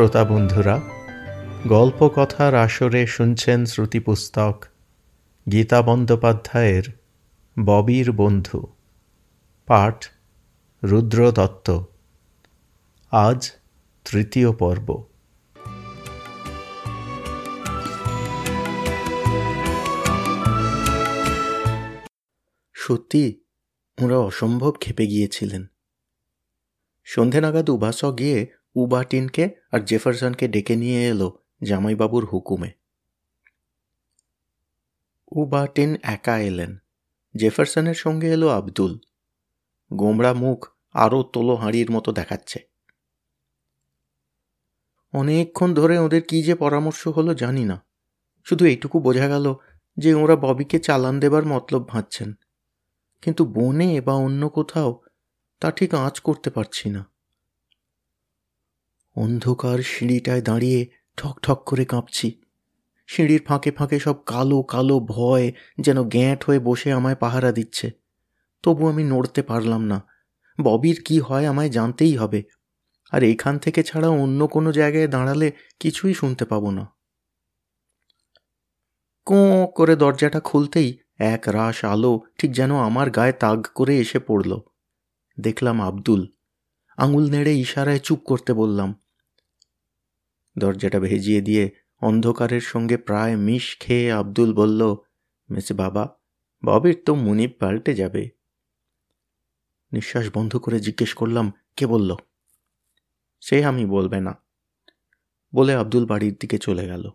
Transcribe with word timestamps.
শ্রোতা 0.00 0.24
বন্ধুরা 0.24 0.80
গল্প 1.68 2.08
কথার 2.16 2.54
আসরে 2.54 3.06
শুনছেন 3.06 3.64
শ্রুতিপুস্তক 3.64 4.64
গীতা 5.52 5.82
বন্দ্যোপাধ্যায়ের 5.82 6.82
ববির 7.64 8.12
বন্ধু, 8.12 8.66
পাঠ 9.66 10.06
রুদ্র 10.84 11.32
দত্ত 11.32 11.80
আজ 13.10 13.52
তৃতীয় 14.04 14.52
পর্ব। 14.52 15.04
সত্যি, 22.74 23.40
ওরা 24.02 24.18
অসম্ভব 24.18 24.72
খেপে 24.80 25.06
গিয়েছিলেন। 25.06 25.66
সন্ধে 27.04 27.40
নাগাদ 27.40 27.70
উবাস 27.70 28.04
গিয়ে 28.04 28.59
উবাটিনকে 28.80 29.44
আর 29.72 29.80
জেফারসনকে 29.80 30.48
ডেকে 30.48 30.76
নিয়ে 30.76 31.00
এলো 31.08 31.28
জামাইবাবুর 31.62 32.24
হুকুমে। 32.24 32.70
উবাটিন 35.32 35.96
একা 36.02 36.38
এলেন। 36.38 36.72
জেফারসনের 37.36 37.94
সঙ্গে 37.94 38.28
এলো 38.32 38.48
আব্দুল। 38.48 38.92
গোমড়া 39.92 40.32
মুখ 40.32 40.58
আরও 40.94 41.22
তোলো 41.22 41.54
হাঁড়ির 41.54 41.88
মতো 41.90 42.12
দেখাচ্ছে। 42.12 42.58
অনেকক্ষণ 45.14 45.74
ধরে 45.74 45.98
ওদের 45.98 46.22
কি 46.22 46.42
যে 46.42 46.54
পরামর্শ 46.54 47.08
হলো 47.08 47.34
জানি 47.34 47.64
না। 47.64 47.76
শুধু 48.46 48.64
এইটুকু 48.64 49.00
বোঝা 49.00 49.28
গেল 49.28 49.54
যে 49.96 50.14
ওরা 50.14 50.36
ববিকে 50.36 50.78
চালান 50.78 51.20
দেবার 51.20 51.44
মতলব 51.46 51.88
ভাঁজছেন। 51.88 52.32
কিন্তু 53.22 53.44
বনে 53.44 54.00
বা 54.00 54.14
অন্য 54.14 54.48
কোথাও 54.48 54.90
তা 55.60 55.70
ঠিক 55.70 55.94
আঁচ 55.94 56.20
করতে 56.20 56.50
পারছি 56.50 56.90
না। 56.90 57.02
অন্ধকার 59.16 59.78
সিঁড়িটায় 59.78 60.42
দাঁড়িয়ে 60.42 60.86
ঠক 61.16 61.38
ঠক 61.42 61.62
করে 61.66 61.84
কাঁপছি। 61.84 62.40
সিঁড়ির 63.06 63.42
ফাঁকে 63.46 63.70
ফাঁকে 63.70 63.98
সব 63.98 64.14
কালো 64.26 64.62
কালো 64.62 65.00
ভয় 65.00 65.52
যেন 65.80 66.02
গ্যাঁট 66.02 66.44
হয়ে 66.44 66.58
বসে 66.58 66.92
আমায় 66.92 67.14
পাহারা 67.14 67.52
দিচ্ছে। 67.52 67.90
তবু 68.62 68.88
আমি 68.88 69.04
নড়তে 69.04 69.42
পারলাম 69.42 69.82
না। 69.84 70.06
ববির 70.62 71.02
কি 71.04 71.20
হয় 71.20 71.46
আমায় 71.46 71.70
জানতেই 71.70 72.16
হবে। 72.16 72.42
আর 73.12 73.22
এখান 73.22 73.58
থেকে 73.58 73.82
ছাড়া 73.82 74.08
অন্য 74.08 74.46
কোনো 74.46 74.72
জায়গায় 74.72 75.08
দাঁড়ালে 75.08 75.52
কিছুই 75.80 76.14
শুনতে 76.14 76.44
পাবো 76.44 76.70
না। 76.70 76.86
কোঁ 79.26 79.66
করে 79.66 79.96
দরজাটা 79.96 80.40
খুলতেই 80.40 80.98
এক 81.18 81.48
রাস 81.48 81.84
আলো 81.84 82.20
ঠিক 82.38 82.52
যেন 82.52 82.76
আমার 82.76 83.10
গায়ে 83.10 83.32
তাগ 83.32 83.66
করে 83.74 83.98
এসে 83.98 84.18
পড়ল। 84.18 84.60
দেখলাম 85.40 85.80
আব্দুল। 85.80 86.26
আঙুল 87.00 87.30
নেড়ে 87.30 87.54
ইশারায় 87.54 87.98
চুপ 87.98 88.20
করতে 88.24 88.52
বললাম। 88.52 88.94
দরজাটা 90.58 91.00
ভেজিয়ে 91.00 91.40
দিয়ে 91.40 91.70
অন্ধকারের 92.00 92.60
সঙ্গে 92.60 92.96
প্রায় 92.96 93.36
মিশ 93.36 93.76
খেয়ে 93.80 94.12
আব্দুল 94.12 94.54
বলল, 94.54 94.96
মেসে 95.50 95.74
বাবা, 95.74 96.18
ববির 96.64 97.02
তো 97.06 97.14
মুনিপ 97.14 97.60
পাল্টে 97.60 97.94
যাবে। 97.94 98.30
নিঃশ্বাস 99.92 100.30
বন্ধ 100.34 100.56
করে 100.56 100.80
জিজ্ঞেস 100.80 101.14
করলাম, 101.14 101.52
কে 101.76 101.86
বলল? 101.86 102.16
সে 103.40 103.64
আমি, 103.64 103.86
বলবে 103.86 104.20
না। 104.20 104.42
বলে 105.54 105.74
আব্দুল 105.74 106.06
বাড়ির 106.06 106.36
দিকে 106.40 106.58
চলে 106.58 106.86
গেল। 106.86 107.10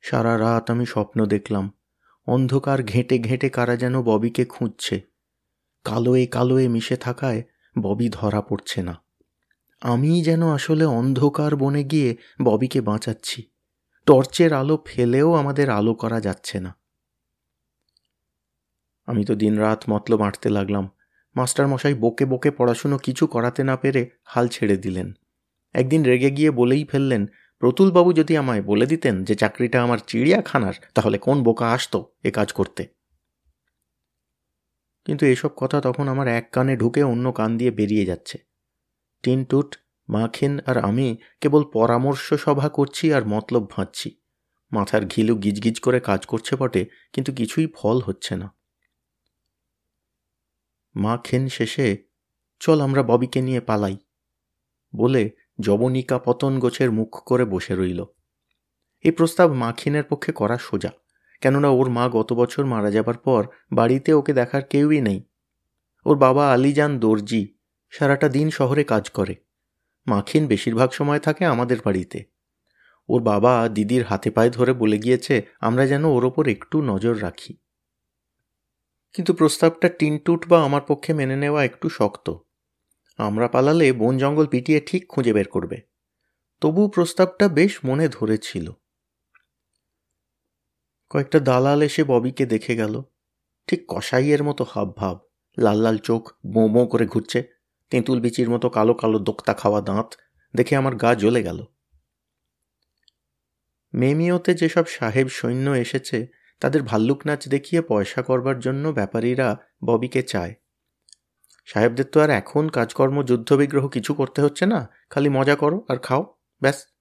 সারা 0.00 0.38
রাত 0.38 0.70
আমি 0.70 0.86
স্বপ্ন 0.86 1.26
দেখলাম, 1.26 1.72
অন্ধকার 2.26 2.82
ঘেঁটে 2.82 3.18
ঘেঁটে 3.18 3.48
কারা 3.48 3.76
যেন 3.76 4.02
ববিকে 4.02 4.44
খুঁজছে। 4.44 5.17
কালোয়ে 5.84 6.26
কালোয়ে 6.26 6.68
মিশে 6.68 6.96
থাকায় 6.96 7.42
ববি 7.82 8.08
ধরা 8.12 8.40
পড়ছে 8.40 8.82
না। 8.82 9.02
আমি 9.80 10.22
যেন 10.22 10.48
আসলে 10.48 10.84
অন্ধকার 10.84 11.56
বনে 11.56 11.84
গিয়ে 11.84 12.16
ববিকে 12.42 12.80
বাঁচাচ্ছি। 12.80 13.42
টর্চের 14.06 14.52
আলো 14.52 14.82
ফেলেও 14.86 15.34
আমাদের 15.34 15.70
আলো 15.70 15.94
করা 15.94 16.20
যাচ্ছে 16.20 16.60
না। 16.60 16.76
আমি 19.06 19.24
তো 19.24 19.34
দিন 19.34 19.58
রাত 19.58 19.84
মতলব 19.90 20.22
আঁটতে 20.22 20.48
লাগলাম। 20.48 20.88
মাস্টার 21.36 21.68
মশাই 21.68 21.94
বকে 21.94 22.26
বকে 22.26 22.50
পড়াশুনো 22.50 22.98
কিছু 22.98 23.26
করাতে 23.26 23.64
না 23.64 23.76
পেরে 23.76 24.10
হাল 24.24 24.48
ছেড়ে 24.48 24.76
দিলেন। 24.76 25.12
একদিন 25.72 26.04
রেগে 26.04 26.30
গিয়ে 26.30 26.50
বলেই 26.50 26.84
ফেললেন, 26.84 27.26
প্রতুলবাবু 27.58 28.12
যদি 28.12 28.36
আমায় 28.36 28.62
বলে 28.62 28.86
দিতেন 28.86 29.24
যে 29.24 29.34
চাকরিটা 29.34 29.82
আমার 29.82 29.98
চিড়িয়াখানার, 30.06 30.74
তাহলে 30.94 31.18
কোন 31.18 31.42
বোকা 31.42 31.70
আসতো 31.70 32.12
এ 32.22 32.30
কাজ 32.30 32.52
করতে? 32.52 32.97
কিন্তু 35.04 35.26
এসব 35.26 35.50
কথা 35.56 35.80
তখন 35.80 36.08
আমার 36.08 36.28
এক 36.28 36.50
কানে 36.52 36.76
ঢুকে 36.76 37.02
অন্য 37.02 37.32
কান 37.32 37.56
দিয়ে 37.56 37.70
বেরিয়ে 37.70 38.06
যাচ্ছে। 38.06 38.38
টিনটুট, 39.22 39.76
মাখিন 40.08 40.60
আর 40.66 40.78
আমি 40.78 41.16
কেবল 41.40 41.64
পরামর্শ 41.64 42.34
সভা 42.34 42.68
করছি 42.68 43.12
আর 43.12 43.26
মতলব 43.26 43.70
ভাঁজছি। 43.70 44.20
মাথার 44.72 45.06
ঘিলু 45.06 45.36
গিজগিজ 45.36 45.80
করে 45.80 46.00
কাজ 46.00 46.26
করছে 46.26 46.56
বটে, 46.56 46.86
কিন্তু 47.12 47.32
কিছুই 47.32 47.66
ফল 47.74 48.00
হচ্ছে 48.00 48.36
না। 48.36 48.56
মা 50.96 51.18
খেন 51.24 51.48
শেষে, 51.48 52.04
চল 52.60 52.80
আমরা 52.80 53.02
ববিকে 53.02 53.40
নিয়ে 53.40 53.60
পালাই। 53.60 53.96
বলে 54.96 55.30
জবনিকা 55.60 56.18
পতন 56.18 56.58
গোছের 56.58 56.92
মুখ 56.92 57.22
করে 57.26 57.44
বসে 57.44 57.74
রইল। 57.74 58.04
এই 59.00 59.10
প্রস্তাব 59.10 59.52
মাখিনের 59.52 60.04
পক্ষে 60.04 60.32
করা 60.32 60.58
সোজা। 60.58 60.90
কেননা 61.40 61.68
ওর 61.68 61.88
মা 61.88 62.08
গত 62.08 62.32
বছর 62.32 62.64
মারা 62.64 62.90
যাবার 62.90 63.16
পর 63.16 63.46
বাড়িতে 63.72 64.12
ওকে 64.12 64.32
দেখার 64.32 64.64
কেউই 64.64 65.00
নেই। 65.00 65.24
ওর 66.06 66.18
বাবা 66.18 66.52
আলিজান 66.52 66.98
দর্জি 66.98 67.54
সারাটা 67.90 68.28
দিন 68.28 68.50
শহরে 68.50 68.84
কাজ 68.84 69.10
করে। 69.10 69.36
মাখিন 70.06 70.46
বেশিরভাগ 70.46 70.90
সময় 70.90 71.18
থাকে 71.18 71.44
আমাদের 71.44 71.76
বাড়িতে। 71.84 72.24
ওর 73.08 73.22
বাবা 73.22 73.68
দিদির 73.68 74.04
হাতে 74.04 74.30
পায়ে 74.30 74.50
ধরে 74.50 74.72
বলে 74.72 74.98
গিয়েছে, 74.98 75.42
আমরা 75.60 75.86
যেন 75.86 76.04
ওর 76.04 76.24
ওপর 76.24 76.48
একটু 76.48 76.82
নজর 76.82 77.22
রাখি। 77.22 77.56
কিন্তু 79.12 79.32
প্রস্তাবটা 79.32 79.88
টিনটুট 79.88 80.48
বা 80.48 80.64
আমার 80.64 80.80
পক্ষে 80.88 81.12
মেনে 81.12 81.36
নেওয়া 81.36 81.64
একটু 81.64 81.88
শক্ত। 81.88 82.34
আমরা 83.16 83.48
পালালে 83.48 83.92
বন 83.92 84.18
জঙ্গল 84.18 84.46
পিটিয়ে 84.46 84.80
ঠিক 84.80 85.08
খুঁজে 85.08 85.32
বের 85.32 85.48
করবে। 85.48 85.80
তবু 86.60 86.88
প্রস্তাবটা 86.88 87.48
বেশ 87.48 87.78
মনে 87.84 88.08
ধরেছিল। 88.08 88.72
কয়েকটা 91.10 91.40
দালাল 91.40 91.82
এসে 91.82 92.04
ববিকে 92.04 92.46
দেখে 92.46 92.76
গেল। 92.76 93.02
ঠিক 93.66 93.84
কসাইয়ের 93.88 94.44
মতো 94.44 94.66
হাব 94.70 94.92
ভাব। 94.96 95.18
লাল 95.58 95.78
লাল 95.80 95.98
চোখ 95.98 96.32
বোঁ 96.46 96.68
বোঁ 96.68 96.86
করে 96.86 97.06
ঘুরছে। 97.06 97.42
তেঁতুল 97.90 98.20
বিচির 98.20 98.50
মতো 98.50 98.68
কালো 98.68 98.94
কালো 98.94 99.18
দোক্তা 99.18 99.54
খাওয়া 99.54 99.80
দাঁত 99.80 100.14
দেখে 100.56 100.76
আমার 100.76 100.96
গা 100.96 101.14
জ্বলে 101.14 101.42
গেল। 101.42 101.64
মেমিওতে 103.94 104.54
যেসব 104.54 104.86
সাহেব 104.86 105.28
সৈন্য 105.28 105.70
এসেছে, 105.70 106.26
তাদের 106.60 106.82
ভাল্লুক 106.82 107.26
নাচ 107.26 107.48
দেখিয়ে 107.48 107.82
পয়সা 107.82 108.22
করবার 108.22 108.58
জন্য 108.58 108.88
ব্যাপারীরা 108.88 109.56
ববিকে 109.84 110.22
চায়। 110.22 110.54
সাহেবদের 111.66 112.04
তো 112.04 112.20
আর 112.20 112.30
এখন 112.30 112.68
কাজকর্ম, 112.68 113.22
যুদ্ধবিগ্রহ 113.22 113.88
কিছু 113.88 114.14
করতে 114.14 114.42
হচ্ছে 114.42 114.66
না। 114.66 114.88
খালি 115.10 115.28
মজা 115.28 115.56
করো 115.56 115.84
আর 115.88 115.96
খাও, 115.96 116.34
ব্যাস। 116.62 116.97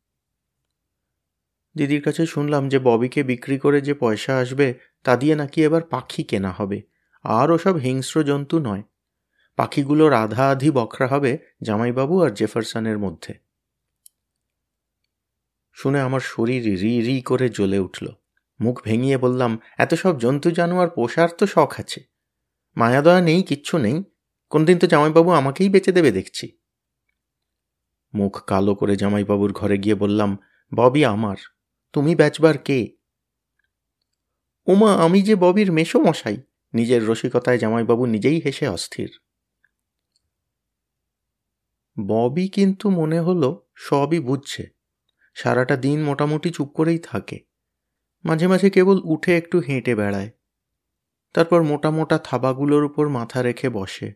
দিদির 1.78 2.02
কাছে 2.02 2.26
শুনলাম 2.26 2.70
যে 2.70 2.80
ববিকে 2.80 3.24
বিক্রি 3.24 3.60
করে 3.60 3.82
যে 3.82 3.94
পয়সা 3.94 4.38
আসবে, 4.38 4.68
তা 5.04 5.16
দিয়ে 5.16 5.36
নাকি 5.36 5.64
এবার 5.64 5.82
পাখি 5.82 6.24
কেনা 6.24 6.52
হবে। 6.52 6.82
আর 7.24 7.52
ওসব 7.52 7.76
হিংস্র 7.76 8.24
জন্তু 8.24 8.60
নয়। 8.60 8.84
পাখিগুলোর 9.56 10.14
আধা 10.14 10.50
আধি 10.50 10.72
বখরা 10.72 11.08
হবে 11.08 11.38
জামাইবাবু 11.62 12.24
আর 12.24 12.30
জেফারসনের 12.30 12.98
মধ্যে। 12.98 13.34
শুনে 15.74 16.00
আমার 16.00 16.20
শরীর 16.20 16.64
রি 16.64 17.02
রি 17.02 17.22
করে 17.22 17.50
জ্বলে 17.50 17.80
উঠল। 17.80 18.08
মুখ 18.60 18.82
ভেঙিয়ে 18.84 19.18
বললাম, 19.18 19.60
এত 19.78 19.94
সব 19.94 20.20
জন্তু 20.20 20.52
জানোয়ার 20.52 20.90
পোষার 20.90 21.30
তো 21.38 21.46
শখ 21.48 21.74
আছে। 21.78 22.02
মায়াদয়া 22.78 23.22
নেই, 23.22 23.44
কিচ্ছু 23.44 23.78
নেই। 23.78 24.04
কোনদিন 24.50 24.80
তো 24.80 24.88
জামাইবাবু 24.88 25.32
আমাকেই 25.32 25.70
বেঁচে 25.70 25.92
দেবে 25.92 26.12
দেখছি। 26.12 26.58
মুখ 28.14 28.44
কালো 28.46 28.76
করে 28.76 28.96
জামাইবাবুর 28.96 29.54
ঘরে 29.54 29.78
গিয়ে 29.78 29.96
বললাম, 29.96 30.38
ববি 30.76 31.06
আমার। 31.06 31.36
তুমি 31.94 32.16
বেচবার 32.16 32.58
কে? 32.58 32.98
উমা, 34.68 34.96
আমি 34.96 35.22
যে 35.22 35.36
ববির 35.36 35.72
মেশো 35.72 36.00
মশাই 36.00 36.38
নিজের 36.74 37.08
রসিকতায় 37.08 37.58
জামাইবাবু 37.58 38.06
নিজেই 38.06 38.42
হেসে 38.46 38.68
অস্থির। 38.68 39.20
ববি 42.08 42.48
কিন্তু 42.48 42.90
মনে 42.90 43.20
হলো 43.20 43.68
সবই 43.76 44.20
বুঝছে। 44.20 44.70
সারাটা 45.34 45.76
দিন 45.76 46.04
মোটামুটি 46.04 46.50
চুপ 46.50 46.70
করেই 46.74 47.00
থাকে। 47.00 47.40
মাঝে 48.26 48.48
মাঝে 48.48 48.70
কেবল 48.70 49.02
উঠে 49.04 49.38
একটু 49.38 49.60
হেঁটে 49.60 49.96
বেড়ায়। 49.96 50.30
তারপর 51.34 51.64
মোটা 51.64 51.92
মোটা 51.92 52.18
থাবাগুলোর 52.18 52.84
উপর 52.84 53.10
মাথা 53.10 53.42
রেখে 53.42 53.70
বসে। 53.70 54.14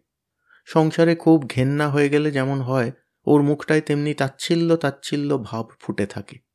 সংসারে 0.65 1.15
খুব 1.15 1.47
ঘেন্না 1.47 1.89
হয়ে 1.89 2.09
গেলে 2.09 2.31
যেমন 2.31 2.62
হয়, 2.62 2.91
ওর 3.25 3.41
মুখটায় 3.41 3.81
তেমনি 3.81 4.13
তাচ্ছিল্য 4.13 4.77
তাচ্ছিল্য 4.77 5.38
ভাব 5.38 5.65
ফুটে 5.79 6.06
থাকে। 6.06 6.50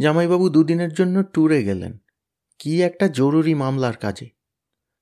জামাইবাবু 0.00 0.48
দুদিনের 0.48 0.92
জন্য 0.92 1.22
ট্যুরে 1.22 1.64
গেলেন। 1.64 1.98
কি 2.58 2.82
একটা 2.82 3.08
জরুরি 3.08 3.54
মামলার 3.54 3.96
কাজে। 3.96 4.28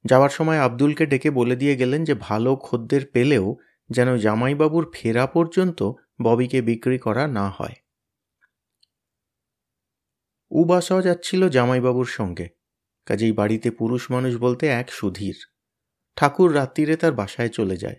যাওয়ার 0.05 0.31
সময় 0.31 0.58
আব্দুলকে 0.58 1.06
ডেকে 1.06 1.31
বলে 1.31 1.56
দিয়ে 1.56 1.76
গেলেন 1.76 2.05
যে 2.05 2.14
ভালো 2.14 2.56
খদ্দের 2.56 3.06
পেলেও 3.06 3.56
যেন 3.91 4.17
জামাইবাবুর 4.17 4.91
ফেরা 4.94 5.26
পর্যন্ত 5.26 5.93
ববিকে 6.23 6.62
বিক্রি 6.62 6.99
করা 6.99 7.26
না 7.26 7.50
হয়। 7.50 7.75
উবাসাও 10.50 11.02
যাচ্ছিল 11.02 11.49
জামাইবাবুর 11.49 12.06
সঙ্গে। 12.06 12.49
কাজেই 13.06 13.32
বাড়িতে 13.32 13.70
পুরুষ 13.70 14.11
মানুষ 14.11 14.37
বলতে 14.37 14.67
এক 14.67 14.93
সুধীর। 14.93 15.35
ঠাকুর 16.17 16.55
রাত্রিরে 16.55 16.96
তার 16.96 17.12
বাসায় 17.12 17.49
চলে 17.49 17.76
যায়। 17.76 17.96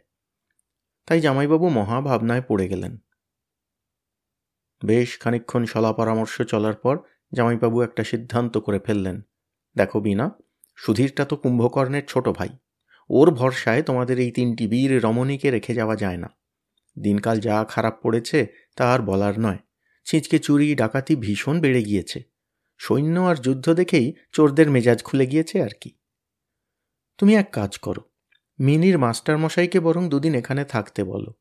তাই 1.06 1.22
জামাইবাবু 1.22 1.70
মহা 1.70 2.02
ভাবনায় 2.02 2.42
পড়ে 2.42 2.68
গেলেন। 2.68 2.98
বেশ 4.82 5.20
খানিক্ষণ 5.20 5.66
সলা 5.66 5.94
পরামর্শ 5.94 6.42
চলার 6.42 6.74
পর 6.74 6.98
জামাইবাবু 7.32 7.82
একটা 7.82 8.04
সিদ্ধান্ত 8.04 8.58
করে 8.58 8.80
ফেললেন। 8.80 9.22
দেখো 9.76 10.00
বিনা 10.00 10.32
সুধীরটা 10.76 11.26
তো 11.26 11.36
কুম্ভকর্ণের 11.36 12.06
ছোট 12.08 12.30
ভাই। 12.30 12.50
ওর 13.10 13.32
ভরসায় 13.32 13.82
তোমাদের 13.82 14.20
এই 14.20 14.32
তিনটি 14.32 14.68
বীর 14.68 15.04
রমণীকে 15.04 15.52
রেখে 15.52 15.74
যাওয়া 15.74 15.96
যায় 15.96 16.18
না। 16.18 16.30
দিনকাল 17.00 17.40
যা 17.40 17.66
খারাপ 17.70 17.96
পড়েছে 18.04 18.48
তা 18.76 18.94
আর 18.94 19.00
বলার 19.02 19.40
নয়। 19.40 19.58
ছিঁচকে 20.04 20.40
চুরি, 20.40 20.76
ডাকাতি 20.76 21.16
ভীষণ 21.16 21.62
বেড়ে 21.62 21.84
গিয়েছে। 21.84 22.20
সৈন্য 22.78 23.20
আর 23.22 23.36
যুদ্ধ 23.36 23.74
দেখেই 23.74 24.14
চোরদের 24.32 24.70
মেজাজ 24.70 25.04
খুলে 25.04 25.26
গিয়েছে 25.26 25.64
আর 25.64 25.74
কি। 25.82 25.90
তুমি 27.18 27.36
এক 27.36 27.52
কাজ 27.52 27.78
করো, 27.78 28.02
মিনির 28.60 28.98
মাস্টার 28.98 29.38
মশাইকে 29.38 29.80
বরং 29.80 30.10
দুদিন 30.10 30.36
এখানে 30.36 30.64
থাকতে 30.66 31.04
বলো। 31.04 31.32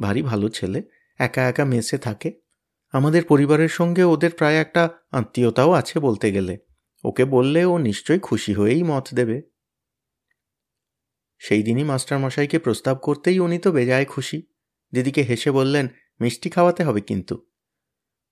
ভারী 0.00 0.22
ভালো 0.22 0.48
ছেলে, 0.48 0.82
একা 1.18 1.42
একা 1.48 1.64
মেসে 1.64 1.98
থাকে 1.98 2.45
আমাদের 2.92 3.24
পরিবারের 3.24 3.68
সঙ্গে 3.68 4.02
ওদের 4.04 4.30
প্রায় 4.30 4.54
একটা 4.54 4.90
আত্মীয়তাও 5.10 5.72
আছে 5.72 6.00
বলতে 6.00 6.32
গেলে। 6.32 6.58
ওকে 7.04 7.24
বললে 7.24 7.64
ও 7.64 7.78
নিশ্চয়ই 7.78 8.18
খুশি 8.18 8.54
হয়েই 8.54 8.82
মত 8.82 9.08
দেবে। 9.14 9.42
সেই 11.38 11.62
দিনই 11.62 11.84
মাস্টারমশাইকে 11.84 12.58
প্রস্তাব 12.58 12.96
করতেই 12.96 13.40
উনি 13.40 13.58
তো 13.58 13.72
বেজায় 13.72 14.04
খুশি। 14.04 14.42
দিদিকে 14.92 15.22
হেসে 15.22 15.50
বললেন, 15.50 15.88
মিষ্টি 16.20 16.50
খাওয়াতে 16.50 16.84
হবে 16.84 17.00
কিন্তু। 17.00 17.46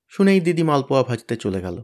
শুনেই 0.09 0.41
দিদি 0.41 0.63
মালপোয়া 0.63 1.03
ভাজতে 1.03 1.37
চলে 1.37 1.61
গেল। 1.61 1.83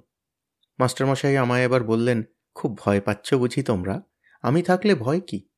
মাস্টারমশাই 0.78 1.36
আমায় 1.36 1.62
এবার 1.62 1.84
বললেন, 1.84 2.22
খুব 2.54 2.78
ভয় 2.78 3.00
পাচ্ছ 3.00 3.34
বুঝি 3.34 3.62
তোমরা? 3.62 4.02
আমি 4.42 4.62
থাকলে 4.62 4.94
ভয় 4.94 5.20
কি? 5.20 5.48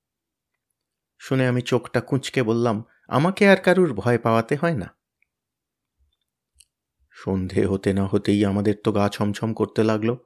শুনে 1.19 1.47
আমি 1.47 1.61
চোখটা 1.61 2.00
কুঁচকে 2.00 2.43
বললাম, 2.43 2.85
আমাকে 3.09 3.49
আর 3.49 3.56
কারুর 3.56 3.94
ভয় 3.94 4.19
পাওয়াতে 4.19 4.56
হয় 4.56 4.75
না। 4.75 5.01
সন্ধে 7.12 7.67
হতে 7.67 7.93
না 7.93 8.06
হতেই 8.06 8.44
আমাদের 8.44 8.75
তো 8.85 8.93
গা 8.93 9.09
ছমছম 9.09 9.55
করতে 9.55 9.85
লাগল। 9.85 10.17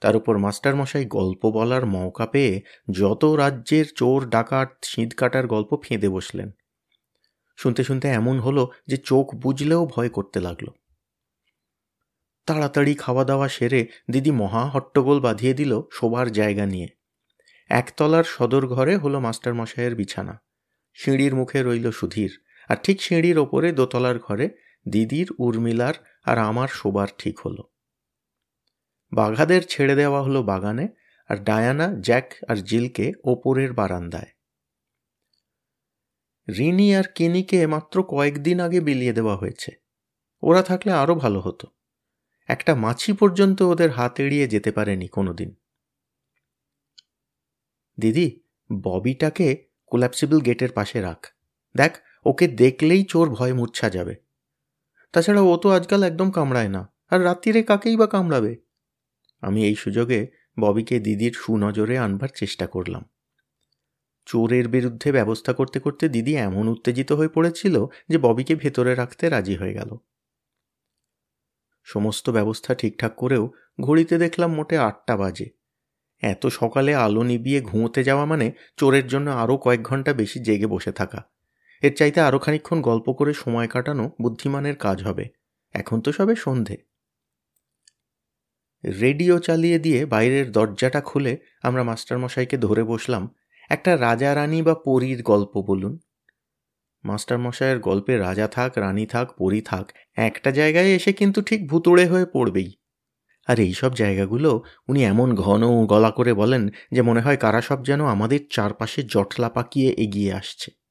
তার 0.00 0.16
উপর 0.16 0.38
মাস্টারমশাই 0.38 1.04
গল্প 1.04 1.50
বলার 1.50 1.86
মৌকা 1.86 2.26
পেয়ে 2.26 2.62
যত 2.90 3.24
রাজ্যের 3.24 3.84
চোর, 3.96 4.28
ডাকাত, 4.28 4.84
সিঁধ 4.84 5.14
কাটার 5.14 5.46
গল্প 5.46 5.76
ফেঁদে 5.82 6.08
বসলেন। 6.08 6.50
শুনতে 7.56 7.84
শুনতে 7.84 8.08
এমন 8.08 8.40
হলো 8.40 8.70
যে 8.86 8.96
চোখ 8.96 9.34
বুঝলেও 9.34 9.86
ভয় 9.86 10.08
করতে 10.08 10.40
লাগল। 10.40 10.66
তাড়াতাড়ি 12.46 12.94
খাওয়া 12.94 13.24
দাওয়া 13.24 13.48
সেরে 13.48 13.86
দিদি 14.10 14.30
মহা 14.30 14.68
হট্টগোল 14.68 15.20
বাঁধিয়ে 15.20 15.54
দিল 15.54 15.80
শোবার 15.92 16.32
জায়গা 16.32 16.66
নিয়ে। 16.66 16.88
একতলার 17.68 18.24
সদর 18.24 18.66
ঘরে 18.66 18.96
হলো 18.96 19.20
মাস্টারমশাইয়ের 19.20 19.94
বিছানা। 19.94 20.42
সিঁড়ির 20.94 21.34
মুখে 21.34 21.62
রইল 21.62 21.90
সুধীর। 21.90 22.38
আর 22.68 22.76
ঠিক 22.82 23.02
সিঁড়ির 23.02 23.38
ওপরে 23.38 23.72
দোতলার 23.72 24.18
ঘরে 24.18 24.50
দিদির, 24.88 25.32
উর্মিলার 25.38 25.94
আর 26.22 26.38
আমার 26.38 26.68
শোবার 26.68 27.08
ঠিক 27.18 27.40
হলো। 27.40 27.70
বাঘাদের 29.12 29.62
ছেড়ে 29.68 29.94
দেওয়া 29.94 30.22
হলো 30.22 30.42
বাগানে 30.42 30.88
আর 31.28 31.36
ডায়ানা, 31.36 31.94
জ্যাক 32.00 32.32
আর 32.48 32.56
জিলকে 32.56 33.12
ওপরের 33.24 33.72
বারান্দায়। 33.72 34.30
রিনি 36.56 36.96
আর 36.96 37.04
কিনিকে 37.14 37.66
মাত্র 37.66 38.02
কয়েকদিন 38.02 38.60
আগে 38.60 38.80
বিলিয়ে 38.80 39.12
দেওয়া 39.12 39.36
হয়েছে। 39.36 39.72
ওরা 40.42 40.62
থাকলে 40.62 40.92
আরও 40.92 41.14
ভালো 41.14 41.40
হতো। 41.40 41.66
একটা 42.48 42.74
মাছি 42.74 43.12
পর্যন্ত 43.12 43.62
ওদের 43.62 43.90
হাত 43.90 44.20
এড়িয়ে 44.20 44.48
যেতে 44.48 44.72
পারেনি 44.72 45.08
কোনোদিন। 45.08 45.54
দিদি, 48.00 48.40
ববিটাকে 48.82 49.68
কোল্যাপসিবল 49.86 50.40
গেটের 50.40 50.72
পাশে 50.72 51.00
রাখ। 51.00 51.26
দেখ, 51.76 51.96
ওকে 52.24 52.48
দেখলেই 52.48 53.04
চোর 53.04 53.30
ভয় 53.30 53.52
মূর্ছা 53.52 53.90
যাবে। 53.90 54.21
তাছাড়া 55.12 55.40
ও 55.40 55.56
তো 55.56 55.68
আজকাল 55.70 56.02
একদম 56.02 56.30
কামড়ায় 56.30 56.68
না। 56.68 56.92
আর 57.10 57.24
রাত্রিরে 57.24 57.62
কাকেই 57.62 57.96
বা 57.96 58.06
কামড়াবে? 58.06 58.56
আমি 59.40 59.64
এই 59.66 59.74
সুযোগে 59.74 60.26
ববিকে 60.60 61.00
দিদির 61.00 61.32
সুনজরে 61.32 61.98
আনবার 61.98 62.28
চেষ্টা 62.34 62.66
করলাম। 62.66 63.04
চোরের 64.26 64.68
বিরুদ্ধে 64.68 65.12
ব্যবস্থা 65.12 65.52
করতে 65.52 65.80
করতে 65.80 66.08
দিদি 66.08 66.36
এমন 66.36 66.68
উত্তেজিত 66.68 67.12
হয়ে 67.12 67.28
পড়েছিল 67.28 67.86
যে 68.08 68.18
ববিকে 68.18 68.54
ভেতরে 68.54 68.94
রাখতে 68.94 69.28
রাজি 69.28 69.56
হয়ে 69.56 69.72
গেল। 69.72 69.96
সমস্ত 71.84 72.30
ব্যবস্থা 72.30 72.74
ঠিকঠাক 72.74 73.12
করেও 73.16 73.50
ঘড়িতে 73.80 74.18
দেখলাম 74.18 74.52
মোটে 74.52 74.78
আটটা 74.78 75.16
বাজে। 75.16 75.48
এত 76.20 76.46
সকালে 76.46 76.94
আলো 76.94 77.22
নিবিয়ে 77.22 77.60
ঘুমোতে 77.60 78.04
যাওয়া 78.04 78.24
মানে 78.24 78.52
চোরের 78.76 79.06
জন্য 79.06 79.30
আরও 79.30 79.56
কয়েক 79.56 79.82
ঘণ্টা 79.82 80.12
বেশি 80.12 80.40
জেগে 80.40 80.66
বসে 80.66 80.92
থাকা। 80.92 81.22
এর 81.82 81.94
চাইতে 81.96 82.20
আরও 82.20 82.38
খানিক্ষণ 82.38 82.82
গল্প 82.82 83.12
করে 83.12 83.34
সময় 83.34 83.68
কাটানো 83.68 84.10
বুদ্ধিমানের 84.22 84.76
কাজ 84.76 85.02
হবে। 85.02 85.28
এখন 85.72 86.00
তো 86.00 86.12
সবে 86.12 86.36
সন্ধে। 86.36 86.76
রেডিও 89.00 89.38
চালিয়ে 89.38 89.78
দিয়ে 89.78 90.06
বাইরের 90.06 90.52
দরজাটা 90.52 91.00
খুলে 91.00 91.38
আমরা 91.62 91.82
মাস্টারমশাইকে 91.82 92.58
ধরে 92.58 92.84
বসলাম, 92.84 93.34
একটা 93.70 93.96
রাজা 93.96 94.34
রানী 94.34 94.62
বা 94.62 94.74
পরীর 94.74 95.22
গল্প 95.22 95.62
বলুন। 95.62 95.98
মাস্টারমশাইয়ের 97.04 97.78
গল্পে 97.78 98.16
রাজা 98.16 98.48
থাক, 98.48 98.78
রানী 98.78 99.06
থাক, 99.06 99.32
পরি 99.38 99.60
থাক, 99.60 99.92
একটা 100.16 100.50
জায়গায় 100.50 100.86
এসে 100.86 101.12
কিন্তু 101.12 101.42
ঠিক 101.42 101.68
ভুতুড়ে 101.68 102.06
হয়ে 102.06 102.26
পড়বেই। 102.26 102.72
আর 103.46 103.60
এই 103.60 103.74
সব 103.74 103.94
জায়গাগুলো 103.94 104.62
উনি 104.88 105.04
এমন 105.04 105.34
ঘন 105.34 105.84
গলা 105.86 106.10
করে 106.10 106.34
বলেন 106.34 106.70
যে 106.92 107.02
মনে 107.02 107.20
হয় 107.20 107.36
কারা 107.36 107.60
সব 107.60 107.84
যেন 107.84 108.04
আমাদের 108.04 108.40
চারপাশে 108.50 109.02
জটলা 109.02 109.48
পাকিয়ে 109.48 109.90
এগিয়ে 109.98 110.32
আসছে। 110.32 110.81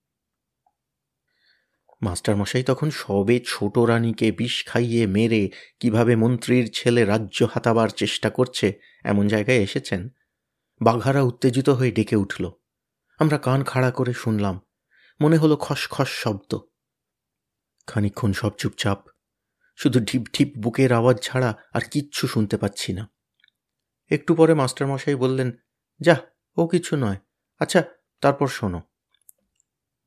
মাস্টারমশাই 2.01 2.63
তখন 2.63 2.89
সবে 2.89 3.39
ছোট 3.45 3.77
রানীকে 3.77 4.31
বিষ 4.31 4.65
খাইয়ে 4.65 5.07
মেরে 5.07 5.49
কীভাবে 5.79 6.15
মন্ত্রীর 6.15 6.71
ছেলে 6.73 7.05
রাজ্য 7.05 7.47
হাতাবার 7.53 7.89
চেষ্টা 7.89 8.29
করছে, 8.29 8.73
এমন 9.03 9.27
জায়গায় 9.27 9.57
এসেছেন। 9.57 10.09
বাঘারা 10.81 11.21
উত্তেজিত 11.21 11.69
হয়ে 11.69 11.91
ডেকে 11.91 12.15
উঠল। 12.15 12.51
আমরা 13.19 13.37
কান 13.37 13.63
খাড়া 13.63 13.91
করে 13.91 14.13
শুনলাম। 14.13 14.61
মনে 15.21 15.37
হলো 15.37 15.57
খসখস 15.57 16.07
শব্দ। 16.09 16.57
খানিক্ষণ 17.87 18.33
সব 18.33 18.51
চুপচাপ। 18.57 19.03
শুধু 19.77 19.99
ঢিপ 19.99 20.21
ঢিপ 20.33 20.53
বুকের 20.57 20.91
আওয়াজ 20.91 21.17
ছাড়া 21.21 21.55
আর 21.73 21.81
কিচ্ছু 21.81 22.27
শুনতে 22.27 22.57
পাচ্ছি 22.57 22.93
না। 22.93 23.09
একটু 24.09 24.35
পরে 24.35 24.53
মাস্টারমশাই 24.53 25.15
বললেন, 25.15 25.51
যা, 25.99 26.15
ও 26.57 26.67
কিছু 26.67 26.95
নয়। 26.95 27.17
আচ্ছা 27.59 27.83
তারপর 28.21 28.47
শোনো। 28.47 28.81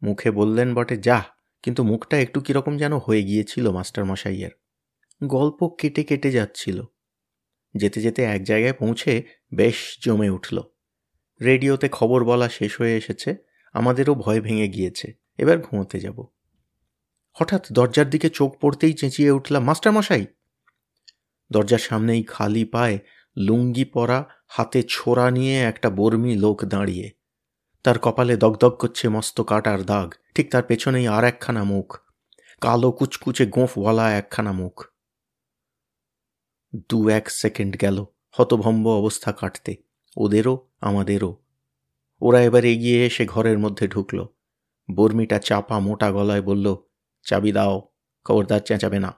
মুখে 0.02 0.30
বললেন 0.30 0.74
বটে, 0.74 0.96
যা। 0.96 1.34
কিন্তু 1.64 1.83
মুখটা 1.83 2.21
একটু 2.21 2.40
কীরকম 2.40 2.76
যেন 2.76 2.99
হয়ে 2.99 3.23
গিয়েছিল 3.23 3.71
মাস্টারমশাইয়ের। 3.71 4.50
গল্প 5.26 5.68
কেটে 5.78 6.02
কেটে 6.04 6.30
যাচ্ছিল। 6.30 6.83
যেতে 7.76 8.00
যেতে 8.00 8.23
এক 8.23 8.44
জায়গায় 8.44 8.73
পৌঁছে 8.73 9.23
বেশ 9.54 9.99
জমে 10.04 10.30
উঠল। 10.30 10.62
রেডিওতে 11.44 11.88
খবর 11.92 12.25
বলা 12.25 12.49
শেষ 12.49 12.80
হয়ে 12.80 12.97
এসেছে, 12.97 13.37
আমাদেরও 13.73 14.14
ভয় 14.14 14.40
ভেঙে 14.40 14.68
গিয়েছে, 14.68 15.12
এবার 15.38 15.59
ঘুমোতে 15.59 16.00
যাব। 16.00 16.26
হঠাৎ 17.33 17.66
দরজার 17.73 18.11
দিকে 18.11 18.30
চোখ 18.30 18.59
পড়তেই 18.61 18.92
চেঁচিয়ে 18.92 19.30
উঠলাম, 19.30 19.64
মাস্টারমশাই! 19.64 20.26
দরজার 21.52 21.78
সামনেই 21.78 22.23
খালি 22.23 22.64
পায়ে 22.64 22.99
লুঙ্গি 23.37 23.85
পরা, 23.85 24.25
হাতে 24.47 24.83
ছোড়া 24.88 25.30
নিয়ে 25.30 25.61
একটা 25.61 25.90
বর্মি 25.90 26.35
লোক 26.35 26.64
দাঁড়িয়ে 26.64 27.24
তার 27.85 27.99
কপালে 27.99 28.37
দগদগ 28.37 28.71
করছে 28.71 29.09
মস্ত 29.09 29.41
কাটার 29.41 29.85
দাগ, 29.85 30.14
ঠিক 30.35 30.50
তার 30.50 30.62
পেছনেই 30.62 31.09
আর 31.09 31.25
একখানা 31.25 31.64
মুখ, 31.64 31.99
কালো 32.61 32.93
কুচকুচে 32.93 33.47
গোঁফওয়ালা 33.47 34.12
একখানা 34.12 34.53
মুখ। 34.53 34.85
দু 36.88 37.09
এক 37.09 37.31
সেকেন্ড 37.31 37.81
গেল, 37.81 38.05
হতভম্ব 38.31 38.88
অবস্থা 38.88 39.33
কাটতে, 39.33 39.76
ওদেরও, 40.17 40.69
আমাদেরও। 40.81 41.45
ওরা 42.21 42.41
এবার 42.43 42.64
এগিয়ে 42.64 43.07
এসে 43.07 43.26
ঘরের 43.26 43.59
মধ্যে 43.59 43.88
ঢুকল। 43.88 44.26
বর্মিটা 44.95 45.38
চাপা 45.38 45.79
মোটা 45.79 46.12
গলায় 46.12 46.43
বলল, 46.43 46.76
চাবি 47.23 47.53
দাও, 47.53 47.93
খবরদার 48.25 48.61
চেঁচাবে 48.61 48.99
না। 48.99 49.12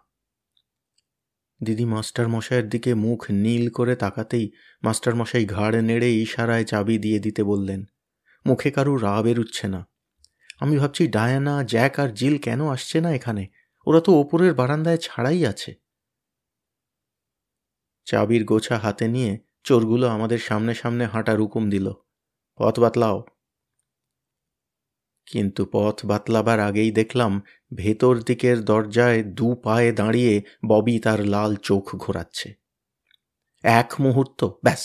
দিদি 1.63 1.85
মাস্টার 1.85 2.29
মশাইয়ের 2.29 2.69
দিকে 2.69 2.95
মুখ 2.95 3.31
নীল 3.31 3.71
করে 3.71 3.97
তাকাতেই 3.97 4.53
মাস্টার 4.83 5.15
মশাই 5.15 5.45
ঘাড় 5.47 5.83
নেড়ে 5.83 6.09
ইশারায় 6.15 6.65
চাবি 6.65 6.99
দিয়ে 6.99 7.19
দিতে 7.19 7.45
বললেন 7.45 7.85
মুখে 8.47 8.71
কারু 8.71 8.97
রা 8.97 9.23
বেরুচ্ছে 9.23 9.69
না। 9.69 9.81
আমি 10.61 10.79
ভাবছি 10.79 11.09
ডায়ানা, 11.09 11.65
জ্যাক 11.65 12.01
আর 12.01 12.09
জিল 12.09 12.39
কেন 12.39 12.69
আসছে 12.69 13.01
না 13.01 13.11
এখানে? 13.11 13.49
ওরা 13.87 14.01
তো 14.01 14.13
ওপরের 14.13 14.55
বারান্দায় 14.55 14.97
ছাড়াই 14.97 15.47
আছে। 15.47 15.71
চাবির 18.07 18.45
গোছা 18.45 18.79
হাতে 18.79 19.09
নিয়ে 19.09 19.39
চোরগুলো 19.65 20.09
আমাদের 20.09 20.39
সামনে 20.39 20.75
সামনে 20.75 21.05
হাঁটার 21.07 21.41
হুকুম 21.41 21.71
দিল। 21.71 21.93
পথ 22.61 22.81
বাতলাও। 22.81 23.25
কিন্তু 25.27 25.67
পথ 25.73 26.07
বাতলাবার 26.07 26.61
আগেই 26.61 26.91
দেখলাম 26.91 27.43
ভেতর 27.75 28.15
দিকের 28.23 28.65
দরজায় 28.65 29.23
দু 29.23 29.55
পায়ে 29.55 29.93
দাঁড়িয়ে 29.93 30.43
ববি 30.69 30.99
তার 30.99 31.27
লাল 31.27 31.57
চোখ 31.57 31.97
ঘোরাচ্ছে। 31.97 32.55
এক 33.65 33.95
মুহূর্ত, 34.01 34.45
ব্যাস। 34.65 34.85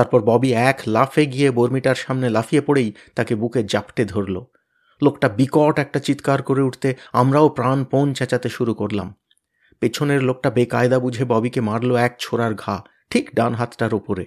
তারপর 0.00 0.22
ববি 0.22 0.52
এক 0.52 0.80
লাফে 0.86 1.26
গিয়ে 1.26 1.50
বর্মিটার 1.50 1.94
সামনে 1.94 2.30
লাফিয়ে 2.30 2.62
পড়েই 2.62 2.92
তাকে 3.14 3.34
বুকে 3.34 3.62
জাপটে 3.62 4.04
ধরল। 4.04 4.44
লোকটা 5.02 5.28
বিকট 5.28 5.78
একটা 5.78 6.00
চিৎকার 6.00 6.42
করে 6.42 6.62
উঠতে 6.62 6.94
আমরাও 7.12 7.48
প্রাণপণ 7.48 8.12
চেঁচাতে 8.12 8.48
শুরু 8.48 8.74
করলাম। 8.74 9.14
পেছনের 9.80 10.22
লোকটা 10.22 10.50
বেকায়দা 10.50 10.98
বুঝে 10.98 11.24
ববিকে 11.24 11.60
মারল 11.60 11.96
এক 11.96 12.16
ছোড়ার 12.18 12.54
ঘা, 12.54 12.84
ঠিক 13.10 13.30
ডান 13.34 13.54
হাতটার 13.54 13.94
ওপরে 13.94 14.26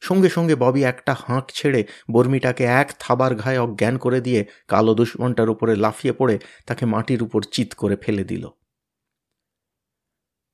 সঙ্গে 0.00 0.28
সঙ্গে 0.28 0.54
ববি 0.54 0.84
একটা 0.84 1.16
হাঁক 1.18 1.46
ছেড়ে 1.48 1.84
বর্মিটাকে 2.10 2.64
এক 2.64 2.94
থাবার 2.98 3.34
ঘায়ে 3.34 3.58
অজ্ঞান 3.58 3.98
করে 3.98 4.20
দিয়ে 4.20 4.46
কালো 4.68 4.94
দুশ্মনটার 4.94 5.50
উপরে 5.50 5.76
লাফিয়ে 5.76 6.12
পড়ে 6.12 6.38
তাকে 6.66 6.86
মাটির 6.86 7.22
উপর 7.22 7.42
চিত 7.42 7.74
করে 7.74 7.96
ফেলে 7.96 8.24
দিল। 8.24 8.48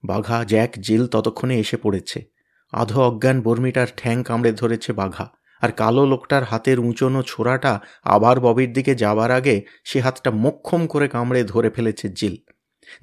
বাঘা 0.04 0.44
জ্যাক 0.44 0.70
জিল 0.78 1.06
ততক্ষণে 1.06 1.58
এসে 1.58 1.76
পড়েছে। 1.76 2.32
আধো 2.72 2.98
অজ্ঞান 3.08 3.36
বর্মিটার 3.42 3.88
ঠ্যাং 3.96 4.16
কামড়ে 4.24 4.52
ধরেছে 4.52 4.90
বাঘা, 4.92 5.26
আর 5.62 5.70
কালো 5.72 6.02
লোকটার 6.06 6.44
হাতের 6.44 6.78
উঁচনো 6.80 7.20
ছোড়াটা 7.22 7.72
আবার 8.04 8.36
ববির 8.40 8.70
দিকে 8.72 8.92
যাবার 8.94 9.30
আগে 9.30 9.56
সে 9.84 9.98
হাতটা 10.00 10.30
মক্ষম 10.44 10.82
করে 10.86 11.06
কামড়ে 11.08 11.40
ধরে 11.44 11.68
ফেলেছে 11.70 12.06
জিল। 12.08 12.34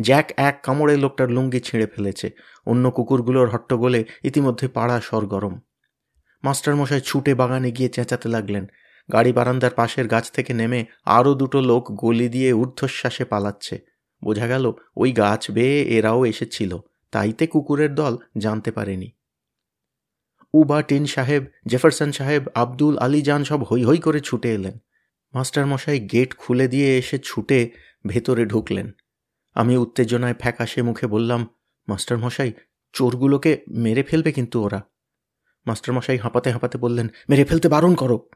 জ্যাক 0.01 0.27
এক 0.47 0.55
কামড়ে 0.63 0.95
লোকটার 0.97 1.29
লুঙ্গি 1.31 1.59
ছিঁড়ে 1.59 1.87
ফেলেছে, 1.87 2.27
অন্য 2.65 2.83
কুকুরগুলোর 2.91 3.47
হট্টগোলে 3.49 4.01
ইতিমধ্যে 4.23 4.67
পাড়া 4.67 4.97
সরগরম 5.01 5.55
মাস্টারমশাই 6.43 7.01
ছুটে 7.01 7.31
বাগানে 7.35 7.69
গিয়ে 7.71 7.89
চেঁচাতে 7.89 8.27
লাগলেন। 8.29 8.65
গাড়ি 9.09 9.31
বারান্দার 9.33 9.73
পাশের 9.75 10.05
গাছ 10.07 10.25
থেকে 10.31 10.51
নেমে 10.53 10.81
আরও 11.17 11.31
দুটো 11.33 11.59
লোক 11.61 11.83
গলি 11.91 12.27
দিয়ে 12.29 12.49
ঊর্ধ্বশ্বাসে 12.53 13.23
পালাচ্ছে। 13.25 13.75
বোঝা 14.21 14.47
গেল, 14.47 14.65
ওই 14.95 15.09
গাছ 15.11 15.41
বেয়ে 15.51 15.79
এরাও 15.97 16.21
এসেছিল, 16.25 16.71
তাইতে 17.13 17.43
কুকুরের 17.47 17.91
দল 17.95 18.13
জানতে 18.37 18.69
পারেনি। 18.71 19.09
উবা 20.53 20.81
টিন 20.81 21.05
সাহেব, 21.05 21.45
জেফারসন 21.67 22.11
সাহেব, 22.11 22.43
আব্দুল 22.55 22.97
আলী 22.97 23.21
জান 23.21 23.43
সব 23.43 23.63
হৈ 23.63 23.83
হৈ 23.83 23.97
করে 23.97 24.19
ছুটে 24.19 24.53
এলেন। 24.53 24.77
মাস্টারমশাই 25.33 25.99
গেট 25.99 26.35
খুলে 26.37 26.67
দিয়ে 26.67 26.97
এসে 26.97 27.19
ছুটে 27.19 27.71
ভেতরে 28.07 28.45
ঢুকলেন। 28.45 28.91
আমি 29.53 29.77
উত্তেজনায় 29.77 30.33
ফ্যাকাশে 30.33 30.81
মুখে 30.81 31.07
বললাম 31.07 31.47
মাস্টারমশাই 31.87 32.53
চোরগুলোকে 32.93 33.63
মেরে 33.67 34.03
ফেলবে 34.03 34.31
কিন্তু 34.31 34.63
ওরা। 34.63 34.81
মাস্টারমশাই 35.65 36.17
হাঁপাতে 36.17 36.51
হাঁপাতে 36.51 36.77
বললেন, 36.77 37.07
মেরে 37.29 37.45
ফেলতে 37.45 37.69
বারণ 37.69 37.95
করো। 37.95 38.29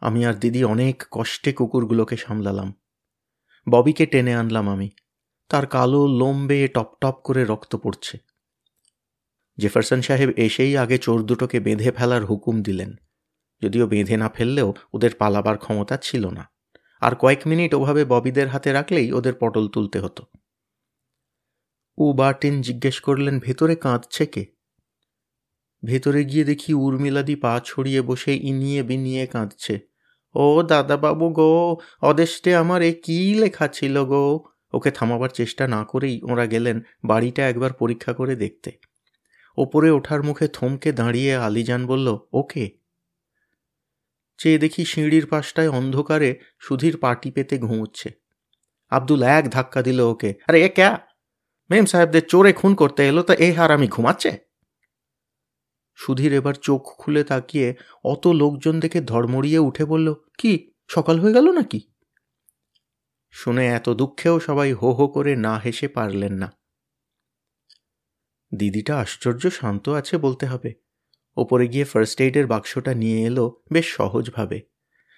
আমি 0.00 0.26
আর 0.26 0.34
দিদি 0.34 0.64
অনেক 0.64 1.02
কষ্টে 1.10 1.52
কুকুরগুলোকে 1.52 2.16
সামলালাম। 2.16 2.74
ববিকে 3.68 4.06
টেনে 4.06 4.34
আনলাম 4.34 4.70
আমি। 4.70 4.90
তার 5.48 5.66
কালো 5.66 6.06
লোম 6.06 6.46
বেয়ে 6.46 6.68
টপ 6.68 6.94
টপ 7.00 7.20
করে 7.24 7.44
রক্ত 7.44 7.76
পড়ছে। 7.76 8.18
জেফারসন 9.58 10.00
সাহেব 10.00 10.30
এসেই 10.36 10.76
আগে 10.76 10.98
চোর 10.98 11.22
দুটোকে 11.22 11.60
বেঁধে 11.60 11.90
ফেলার 11.90 12.24
হুকুম 12.24 12.62
দিলেন। 12.62 12.96
যদিও 13.62 13.86
বেঁধে 13.86 14.16
না 14.16 14.28
ফেললেও 14.28 14.74
ওদের 14.92 15.10
পালাবার 15.18 15.58
ক্ষমতা 15.58 15.96
ছিল 15.96 16.26
না। 16.30 16.50
আর 17.00 17.14
কয়েক 17.14 17.46
মিনিট 17.46 17.74
ওভাবে 17.74 18.04
ববিদের 18.04 18.48
হাতে 18.48 18.72
রাখলেই 18.72 19.12
ওদের 19.12 19.34
পটল 19.40 19.68
তুলতে 19.68 20.00
হতো। 20.00 20.26
উ 21.98 22.12
বার্টিন 22.12 22.62
জিজ্ঞেস 22.62 23.00
করলেন, 23.00 23.38
ভেতরে 23.38 23.76
কাঁদছে 23.76 24.26
কে? 24.26 24.46
ভেতরে 25.82 26.24
গিয়ে 26.24 26.44
দেখি 26.44 26.74
উর্মিলাদি 26.74 27.36
পা 27.36 27.60
ছড়িয়ে 27.64 28.02
বসে 28.02 28.34
ইনিয়ে 28.34 28.82
বিনিয়ে 28.82 29.26
কাঁদছে। 29.26 29.80
ও 30.34 30.62
দাদাবাবু 30.62 31.30
গো, 31.30 31.76
অদেষ্টে 32.02 32.54
আমার 32.54 32.82
এ 32.82 32.92
কী 33.02 33.34
লেখা 33.34 33.68
ছিল 33.68 34.04
গো? 34.04 34.44
ওকে 34.72 34.90
থামাবার 34.90 35.28
চেষ্টা 35.28 35.68
না 35.68 35.84
করেই 35.84 36.20
ওরা 36.22 36.46
গেলেন 36.46 36.80
বাড়িটা 37.04 37.48
একবার 37.48 37.72
পরীক্ষা 37.72 38.12
করে 38.12 38.36
দেখতে। 38.36 38.70
ওপরে 39.56 39.90
ওঠার 39.90 40.22
মুখে 40.22 40.48
থমকে 40.48 40.92
দাঁড়িয়ে 40.92 41.36
আলিজান 41.36 41.86
বলল, 41.86 42.18
ওকে। 42.32 42.70
চেয়ে 44.38 44.58
দেখি 44.58 44.84
সিঁড়ির 44.84 45.26
পাশটায় 45.26 45.68
অন্ধকারে 45.68 46.40
সুধীর 46.60 46.98
পাটি 46.98 47.30
পেতে 47.30 47.58
ঘুমোচ্ছে। 47.58 48.10
আব্দুল 48.90 49.22
এক 49.22 49.50
ধাক্কা 49.50 49.82
দিল 49.82 50.00
ওকে, 50.00 50.34
আরে 50.48 50.62
এ 50.62 50.68
ক্যা? 50.68 50.98
মেম 51.70 51.84
সাহেবদের 51.84 52.22
চোরে 52.28 52.52
খুন 52.52 52.74
করতে 52.74 53.08
এলো 53.08 53.22
তা 53.22 53.34
এ 53.34 53.52
হার 53.52 53.70
আমি 53.70 53.88
ঘুমাচ্ছে? 53.88 54.38
সুধীর 55.94 56.32
এবার 56.32 56.54
চোখ 56.54 56.82
খুলে 56.98 57.24
তাকিয়ে 57.24 57.74
অত 58.04 58.26
লোকজন 58.26 58.80
দেখে 58.80 59.00
ধর্মড়িয়ে 59.00 59.58
উঠে 59.58 59.84
বলল, 59.84 60.14
কি, 60.38 60.72
সকাল 60.88 61.20
হয়ে 61.20 61.32
গেল 61.32 61.50
নাকি? 61.50 61.80
শুনে 63.30 63.66
এত 63.66 63.88
দুঃখেও 63.90 64.40
সবাই 64.40 64.72
হো 64.72 64.92
হো 64.92 65.08
করে 65.08 65.36
না 65.36 65.58
হেসে 65.58 65.88
পারলেন 65.88 66.32
না। 66.32 66.55
দিদিটা 68.54 68.98
আশ্চর্য 68.98 69.50
শান্ত 69.50 69.88
আছে 69.88 70.18
বলতে 70.18 70.46
হবে। 70.46 70.74
ওপরে 71.36 71.68
গিয়ে 71.68 71.84
ফার্স্ট 71.84 72.20
এইডের 72.20 72.46
বাক্সটা 72.46 72.94
নিয়ে 72.94 73.26
এলো 73.26 73.62
বেশ 73.72 73.86
সহজভাবে। 73.96 74.62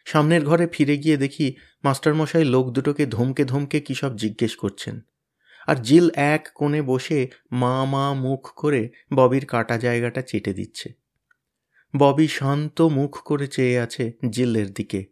সামনের 0.04 0.44
ঘরে 0.44 0.68
ফিরে 0.72 0.96
গিয়ে 0.96 1.16
দেখি 1.16 1.54
মাস্টারমশাই 1.84 2.44
লোক 2.44 2.70
দুটোকে 2.70 3.06
ধমকে 3.06 3.44
ধমকে 3.44 3.80
কী 3.80 3.94
সব 3.94 4.16
জিজ্ঞেস 4.16 4.56
করছেন। 4.56 5.00
আর 5.66 5.76
জিল 5.76 6.10
এক 6.14 6.48
কোণে 6.54 6.82
বসে 6.82 7.28
মা 7.52 7.84
মা 7.84 8.14
মুখ 8.14 8.52
করে 8.56 8.90
ববির 9.14 9.46
কাটা 9.46 9.78
জায়গাটা 9.78 10.22
চেটে 10.22 10.54
দিচ্ছে। 10.54 10.92
ববি 11.96 12.28
শান্ত 12.28 12.80
মুখ 12.80 13.18
করে 13.18 13.46
চেয়ে 13.46 13.78
আছে 13.78 14.12
জিলের 14.32 14.72
দিকে। 14.72 15.06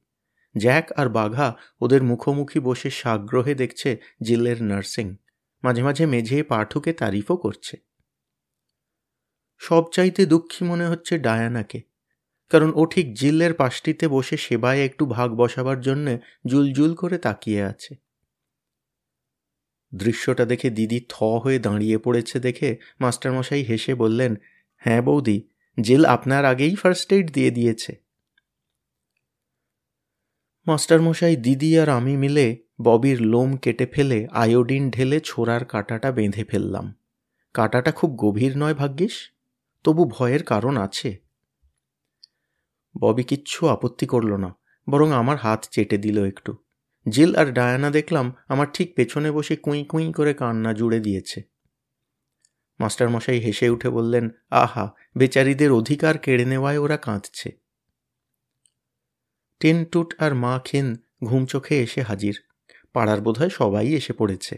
জ্যাক 0.56 0.92
আর 0.92 1.08
বাঘা 1.08 1.56
ওদের 1.80 2.02
মুখোমুখি 2.02 2.60
বসে 2.60 2.90
সাগ্রহে 2.90 3.54
দেখছে 3.54 3.96
জিল্লের 4.22 4.62
নার্সিং। 4.62 5.16
মাঝে 5.64 5.82
মাঝে 5.82 6.06
মেঝে 6.06 6.42
পাঠুকে 6.42 6.92
তারিফও 6.92 7.36
করছে। 7.36 7.85
সবচাইতে 9.60 10.26
দুঃখী 10.26 10.64
মনে 10.64 10.86
হচ্ছে 10.86 11.18
ডায়ানাকে, 11.18 11.80
কারণ 12.50 12.70
ও 12.74 12.82
ঠিক 12.86 13.06
জিল্লের 13.14 13.54
পাশটিতে 13.54 14.08
বসে 14.08 14.36
সেবায় 14.36 14.80
একটু 14.84 15.06
ভাগ 15.06 15.28
বসাবার 15.36 15.78
জন্যে 15.80 16.14
জুলজুল 16.46 16.94
করে 16.94 17.18
তাকিয়ে 17.18 17.62
আছে। 17.62 17.92
দৃশ্যটা 19.92 20.44
দেখে 20.44 20.68
দিদি 20.70 20.98
থ 21.08 21.14
হয়ে 21.44 21.58
দাঁড়িয়ে 21.58 21.98
পড়েছে 21.98 22.40
দেখে 22.40 22.76
মাস্টারমশাই 23.00 23.62
হেসে 23.62 23.94
বললেন 23.94 24.32
হ্যাঁ 24.82 25.02
বৌদি, 25.02 25.38
জেল 25.78 26.04
আপনার 26.04 26.44
আগেই 26.44 26.74
ফার্স্ট 26.74 27.12
এইড 27.12 27.26
দিয়ে 27.32 27.50
দিয়েছে। 27.50 27.92
মাস্টারমশাই 30.66 31.36
দিদি 31.36 31.78
আর 31.78 31.88
আমি 31.88 32.14
মিলে 32.16 32.46
ববির 32.80 33.18
লোম 33.22 33.50
কেটে 33.56 33.86
ফেলে 33.86 34.18
আয়োডিন 34.32 34.84
ঢেলে 34.90 35.20
ছোড়ার 35.20 35.64
কাটাটা 35.64 36.08
বেঁধে 36.12 36.44
ফেললাম। 36.44 36.86
কাটাটা 37.54 37.92
খুব 37.92 38.10
গভীর 38.16 38.52
নয় 38.58 38.74
ভাগ্যিস? 38.74 39.16
তবু 39.86 40.04
ভয়ের 40.04 40.42
কারণ 40.42 40.76
আছে। 40.76 41.10
ববি 43.02 43.22
কিচ্ছু 43.22 43.66
আপত্তি 43.66 44.06
করল 44.06 44.32
না, 44.36 44.50
বরং 44.90 45.12
আমার 45.12 45.36
হাত 45.36 45.60
চেটে 45.70 45.98
দিল 45.98 46.24
একটু। 46.24 46.52
জিল 47.08 47.36
আর 47.36 47.52
ডায়ানা 47.52 47.90
দেখলাম 47.90 48.32
আমার 48.48 48.66
ঠিক 48.74 48.88
পেছনে 48.96 49.30
বসে 49.32 49.56
কুঁই 49.56 49.84
কুঁই 49.84 50.12
করে 50.12 50.34
কান্না 50.34 50.72
জুড়ে 50.72 51.00
দিয়েছে। 51.00 51.42
মাস্টারমশাই 52.80 53.40
হেসে 53.40 53.66
উঠে 53.70 53.88
বললেন, 53.90 54.30
আহা, 54.50 54.84
বেচারিদের 55.18 55.72
অধিকার 55.72 56.18
কেড়ে 56.18 56.44
নেওয়ায় 56.44 56.78
ওরা 56.78 56.96
কাঁদছে। 56.96 57.48
টেনটুট 59.60 60.14
আর 60.18 60.34
মা 60.34 60.60
খেন 60.64 60.86
ঘুম 61.24 61.46
চোখে 61.46 61.82
এসে 61.82 62.02
হাজির। 62.02 62.36
পাড়ার 62.92 63.20
বোধহয় 63.20 63.48
সবাই 63.48 63.88
এসে 63.94 64.12
পড়েছে। 64.12 64.54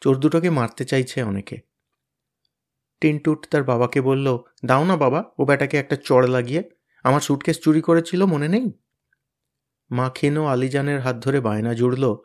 চোর 0.00 0.16
দুটোকে 0.16 0.50
মারতে 0.50 0.84
চাইছে 0.84 1.22
অনেকে। 1.22 1.75
টিনটুট 3.00 3.48
তার 3.50 3.64
বাবাকে 3.64 4.00
বলল, 4.00 4.38
দাও 4.64 4.84
না 4.84 4.96
বাবা, 4.96 5.24
ও 5.38 5.44
ব্যাটাকে 5.44 5.76
একটা 5.76 5.96
চড় 5.96 6.28
লাগিয়ে। 6.28 6.70
আমার 7.02 7.20
সুটকেস 7.20 7.60
চুরি 7.60 7.80
করেছিল, 7.80 8.24
মনে 8.24 8.48
নেই? 8.48 8.72
মা 9.90 10.10
খেনো 10.10 10.46
আলিজানের 10.46 11.00
হাত 11.00 11.16
ধরে 11.16 11.40
বায়না 11.40 11.74
জুড়ল, 11.74 12.16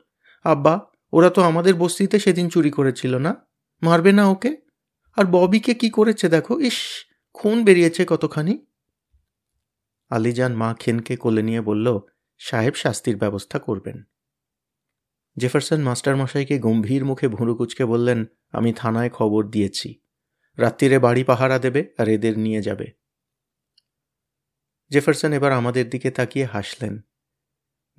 আব্বা, 0.43 0.91
ওরা 1.11 1.29
তো 1.29 1.41
আমাদের 1.41 1.75
বস্তিতে 1.75 2.19
সেদিন 2.19 2.49
চুরি 2.49 2.71
করেছিল 2.71 3.17
না? 3.17 3.35
মারবে 3.81 4.11
না 4.11 4.27
ওকে? 4.27 4.57
আর 5.15 5.25
ববিকে 5.25 5.73
কি 5.73 5.89
করেছে 5.89 6.29
দেখো? 6.29 6.59
ইস, 6.59 6.79
খুন 7.33 7.63
বেরিয়েছে 7.63 8.05
কতখানি? 8.09 8.65
আলিজান 10.09 10.55
মা 10.55 10.75
খেনকে 10.79 11.15
কোলে 11.15 11.41
নিয়ে 11.41 11.61
বলল, 11.61 11.99
সাহেব 12.37 12.73
শাস্তির 12.73 13.17
ব্যবস্থা 13.17 13.59
করবেন। 13.59 14.03
জেফারসন 15.37 15.81
মাস্টারমশাইকে 15.81 16.59
গম্ভীর 16.59 17.05
মুখে 17.05 17.27
ভুঁড়ু 17.27 17.55
কুচকে 17.55 17.85
বললেন, 17.85 18.25
আমি 18.51 18.73
থানায় 18.73 19.09
খবর 19.09 19.47
দিয়েছি। 19.47 20.00
রাত্রিরে 20.57 20.99
বাড়ি 20.99 21.23
পাহারা 21.23 21.59
দেবে 21.59 21.93
আর 21.97 22.07
এদের 22.07 22.39
নিয়ে 22.39 22.61
যাবে। 22.61 22.91
জেফারসন 24.89 25.33
এবার 25.33 25.51
আমাদের 25.51 25.89
দিকে 25.89 26.11
তাকিয়ে 26.11 26.45
হাসলেন। 26.45 27.01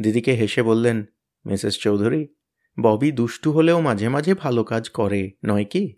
দিদিকে 0.03 0.33
হেসে 0.33 0.63
বললেন, 0.63 1.05
মিসেস 1.47 1.79
চৌধুরী, 1.79 2.29
ববি 2.81 3.13
দুষ্টু 3.13 3.53
হলেও 3.53 3.81
মাঝে 3.81 4.09
মাঝে 4.09 4.35
ভালো 4.35 4.65
কাজ 4.65 4.91
করে, 4.91 5.33
নয় 5.45 5.65
কি? 5.65 5.97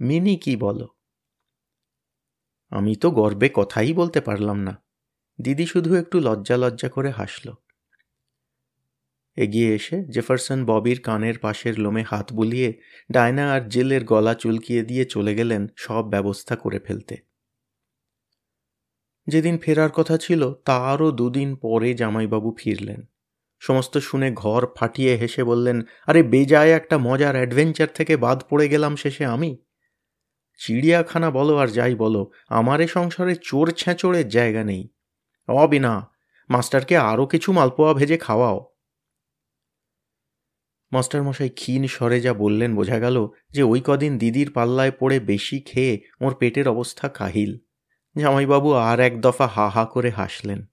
মিনি 0.00 0.36
কি 0.36 0.56
বলো? 0.56 0.88
আমি 2.70 2.96
তো 2.96 3.10
গর্বে 3.10 3.50
কথাই 3.54 3.92
বলতে 3.92 4.20
পারলাম 4.20 4.58
না। 4.58 4.82
দিদি 5.40 5.66
শুধু 5.66 5.94
একটু 5.94 6.20
লজ্জা 6.20 6.56
লজ্জা 6.56 6.88
করে 6.88 7.10
হাসল। 7.10 7.52
এগিয়ে 9.36 9.74
এসে 9.74 10.04
জেফারসন 10.04 10.64
ববির 10.64 11.00
কানের 11.00 11.38
পাশের 11.38 11.78
লোমে 11.78 12.02
হাত 12.02 12.32
বুলিয়ে 12.32 12.80
ডায়না 13.12 13.52
আর 13.52 13.68
জেলের 13.68 14.04
গলা 14.04 14.34
চুলকিয়ে 14.34 14.82
দিয়ে 14.82 15.04
চলে 15.04 15.34
গেলেন 15.34 15.66
সব 15.76 16.10
ব্যবস্থা 16.10 16.56
করে 16.56 16.78
ফেলতে। 16.78 17.16
যেদিন 19.26 19.58
ফেরার 19.58 19.90
কথা 19.90 20.18
ছিল 20.18 20.52
তারও 20.52 21.10
দুদিন 21.10 21.56
পরে 21.56 21.94
জামাইবাবু 21.94 22.56
ফিরলেন। 22.58 23.02
সমস্ত 23.60 23.98
শুনে 23.98 24.32
ঘর 24.32 24.66
ফাটিয়ে 24.76 25.16
হেসে 25.16 25.44
বললেন, 25.44 25.82
আরে 26.06 26.22
বেজায় 26.22 26.70
একটা 26.70 26.98
মজার 26.98 27.36
অ্যাডভেঞ্চার 27.36 27.88
থেকে 27.94 28.16
বাদ 28.16 28.42
পড়ে 28.50 28.68
গেলাম 28.68 28.96
শেষে 28.96 29.24
আমি। 29.24 29.56
চিড়িয়াখানা 30.58 31.30
বলো 31.30 31.56
আর 31.56 31.68
যাই 31.68 31.94
বলো, 31.94 32.30
আমার 32.48 32.80
এ 32.80 32.86
সংসারে 32.86 33.34
চোর 33.42 33.70
ছেঁচড়ের 33.70 34.28
জায়গা 34.28 34.64
নেই। 34.64 34.88
অবিনা, 35.48 36.10
মাস্টারকে 36.48 36.96
আরও 36.96 37.26
কিছু 37.26 37.52
মালপোয়া 37.52 37.94
ভেজে 37.94 38.18
খাওয়াও। 38.18 38.75
মাস্টারমশাই 40.92 41.48
ক্ষীণ 41.48 41.86
স্বরে 41.86 42.20
যা 42.20 42.34
বললেন 42.34 42.76
বোঝা 42.76 42.98
গেল 42.98 43.28
যে 43.50 43.62
ওই 43.62 43.82
কদিন 43.84 44.18
দিদির 44.18 44.52
পাল্লায় 44.52 44.90
পড়ে 44.90 45.20
বেশি 45.20 45.60
খেয়ে 45.60 46.00
ওর 46.20 46.34
পেটের 46.34 46.68
অবস্থা 46.68 47.08
কাহিল। 47.08 47.58
জামাইবাবু 48.18 48.72
আর 48.72 49.00
এক 49.00 49.20
দফা 49.20 49.46
হা 49.46 49.68
হা 49.68 49.84
করে 49.84 50.10
হাসলেন। 50.10 50.66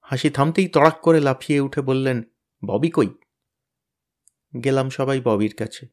হাসি 0.00 0.30
থামতেই 0.30 0.68
তড়াক 0.68 1.00
করে 1.00 1.20
লাফিয়ে 1.20 1.60
উঠে 1.60 1.80
বললেন, 1.80 2.22
ববি 2.66 2.90
কই? 2.90 3.08
গেলাম 4.64 4.90
সবাই 4.90 5.20
ববির 5.20 5.54
কাছে। 5.58 5.86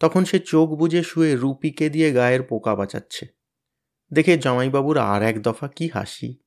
তখন 0.00 0.24
সে 0.24 0.38
চোখ 0.38 0.70
বুঝে 0.70 1.02
শুয়ে 1.02 1.36
রুপিকে 1.36 1.88
দিয়ে 1.90 2.12
গায়ের 2.12 2.42
পোকা 2.42 2.74
বাঁচাচ্ছে। 2.74 3.26
দেখে 4.12 4.38
জামাইবাবুর 4.38 4.98
আর 4.98 5.22
এক 5.22 5.42
দফা 5.42 5.68
কি 5.68 5.88
হাসি। 5.88 6.38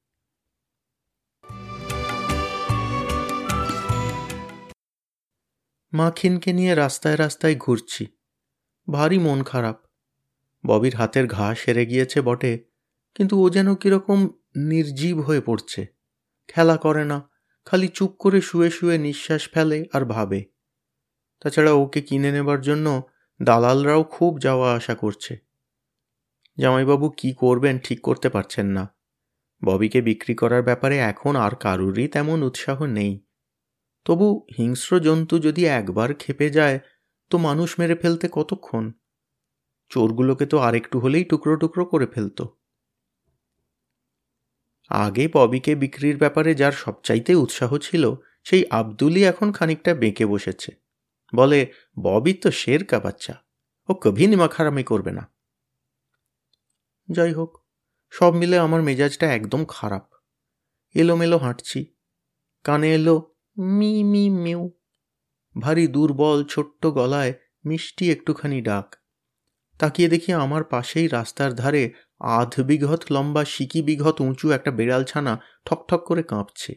মাখিনকে 5.93 6.53
নিয়ে 6.53 6.75
রাস্তায় 6.75 7.17
রাস্তায় 7.17 7.55
ঘুরছি। 7.55 8.05
ভারী 8.89 9.19
মন 9.19 9.43
খারাপ। 9.43 9.77
ববির 10.65 10.96
হাতের 10.96 11.27
ঘা 11.27 11.55
সেরে 11.55 11.86
গিয়েছে 11.86 12.22
বটে, 12.22 12.65
কিন্তু 13.15 13.43
ও 13.43 13.50
যেন 13.50 13.75
কীরকম 13.75 14.29
নির্জীব 14.58 15.22
হয়ে 15.22 15.41
পড়ছে। 15.41 15.88
খেলা 16.48 16.77
করে 16.77 17.05
না, 17.05 17.29
খালি 17.65 17.88
চুপ 17.88 18.12
করে 18.19 18.41
শুয়ে 18.41 18.69
শুয়ে 18.69 18.98
নিঃশ্বাস 18.98 19.50
ফেলে 19.50 19.86
আর 19.93 20.05
ভাবে। 20.05 20.46
তাছাড়া 21.39 21.72
ওকে 21.72 22.01
কিনে 22.01 22.31
নেবার 22.31 22.62
জন্য 22.62 23.01
দালালরাও 23.41 24.03
খুব 24.03 24.39
যাওয়া 24.39 24.74
আসা 24.75 24.96
করছে। 24.96 25.38
জামাইবাবু 26.58 27.10
কি 27.10 27.34
করবেন 27.34 27.79
ঠিক 27.79 28.01
করতে 28.01 28.29
পারছেন 28.29 28.67
না। 28.67 28.96
ববিকে 29.65 30.01
বিক্রি 30.01 30.36
করার 30.36 30.63
ব্যাপারে 30.63 30.98
এখন 30.98 31.36
আর 31.36 31.55
কারুরই 31.55 32.08
তেমন 32.08 32.43
উৎসাহ 32.43 32.86
নেই। 32.86 33.29
তবু 34.10 34.48
হিংস্র 34.58 35.00
জন্তু 35.00 35.39
যদি 35.39 35.66
একবার 35.66 36.13
খেপে 36.13 36.50
যায়, 36.50 36.80
তো 37.30 37.38
মানুষ 37.38 37.80
মেরে 37.80 37.96
ফেলতে 37.96 38.30
কতক্ষণ? 38.32 38.92
চোরগুলোকে 39.89 40.46
তো 40.46 40.58
আরেকটু 40.58 41.00
হলেই 41.00 41.24
টুকরো 41.24 41.56
টুকরো 41.56 41.86
করে 41.86 42.06
ফেলতো। 42.06 42.58
আগে 44.89 45.28
ববিকে 45.34 45.75
বিক্রির 45.75 46.18
ব্যাপারে 46.18 46.56
যার 46.56 46.72
সবচাইতে 46.72 47.36
উৎসাহ 47.36 47.78
ছিল, 47.78 48.16
সেই 48.44 48.66
আবদুলই 48.70 49.24
এখন 49.24 49.51
খানিকটা 49.51 49.94
বেঁকে 49.94 50.25
বসেছে। 50.25 50.72
বলে, 51.36 51.74
ববি 52.04 52.34
তো 52.34 52.52
শের 52.52 52.86
কা 52.86 53.00
বাচ্চা, 53.00 53.34
ও 53.89 53.93
কভি 53.93 54.28
নিমাখারামি 54.28 54.84
করবে 54.84 55.12
না। 55.12 55.34
যাই 57.10 57.34
হোক 57.34 57.62
সব 58.10 58.34
মিলে 58.34 58.58
আমার 58.58 58.82
মেজাজটা 58.82 59.34
একদম 59.34 59.65
খারাপ। 59.65 60.10
এলোমেলো 60.93 61.38
হাঁটছি, 61.38 61.95
কানে 62.63 62.95
এলো 62.95 63.38
মি 63.60 64.04
মি, 64.04 64.30
মিউ। 64.30 64.72
ভারী 65.58 65.88
দুর্বল 65.88 66.43
ছোট্ট 66.43 66.86
গলায় 66.86 67.34
মিষ্টি 67.65 68.12
একটুখানি 68.12 68.62
ডাক। 68.62 68.95
তাকিয়ে 69.80 70.10
দেখি 70.10 70.34
আমার 70.34 70.63
পাশেই 70.63 71.08
রাস্তার 71.08 71.54
ধারে 71.54 71.93
আধ 72.19 72.62
বিঘত 72.62 73.12
লম্বা 73.12 73.45
সিকি 73.45 73.82
বিঘত 73.82 74.22
উঁচু 74.22 74.52
একটা 74.52 74.72
বেড়াল 74.72 75.04
ছানা 75.04 75.39
ঠকঠক 75.65 76.04
করে 76.06 76.24
কাঁপছে। 76.24 76.76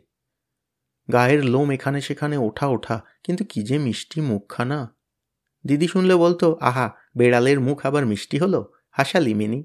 গায়ের 1.13 1.45
লোম 1.45 1.71
এখানে 1.71 2.01
সেখানে 2.01 2.37
ওঠা 2.37 2.67
ওঠা, 2.67 3.01
কিন্তু 3.25 3.45
কি 3.45 3.63
যে 3.63 3.79
মিষ্টি 3.79 4.21
মুখখানা। 4.21 4.97
দিদি 5.67 5.89
শুনলে 5.89 6.17
বলতো, 6.17 6.59
আহা, 6.61 6.91
বেড়ালের 7.17 7.61
মুখ 7.61 7.87
আবার 7.87 8.07
মিষ্টি 8.07 8.39
হলো? 8.39 8.73
হাসালি 8.91 9.35
মিনি। 9.35 9.65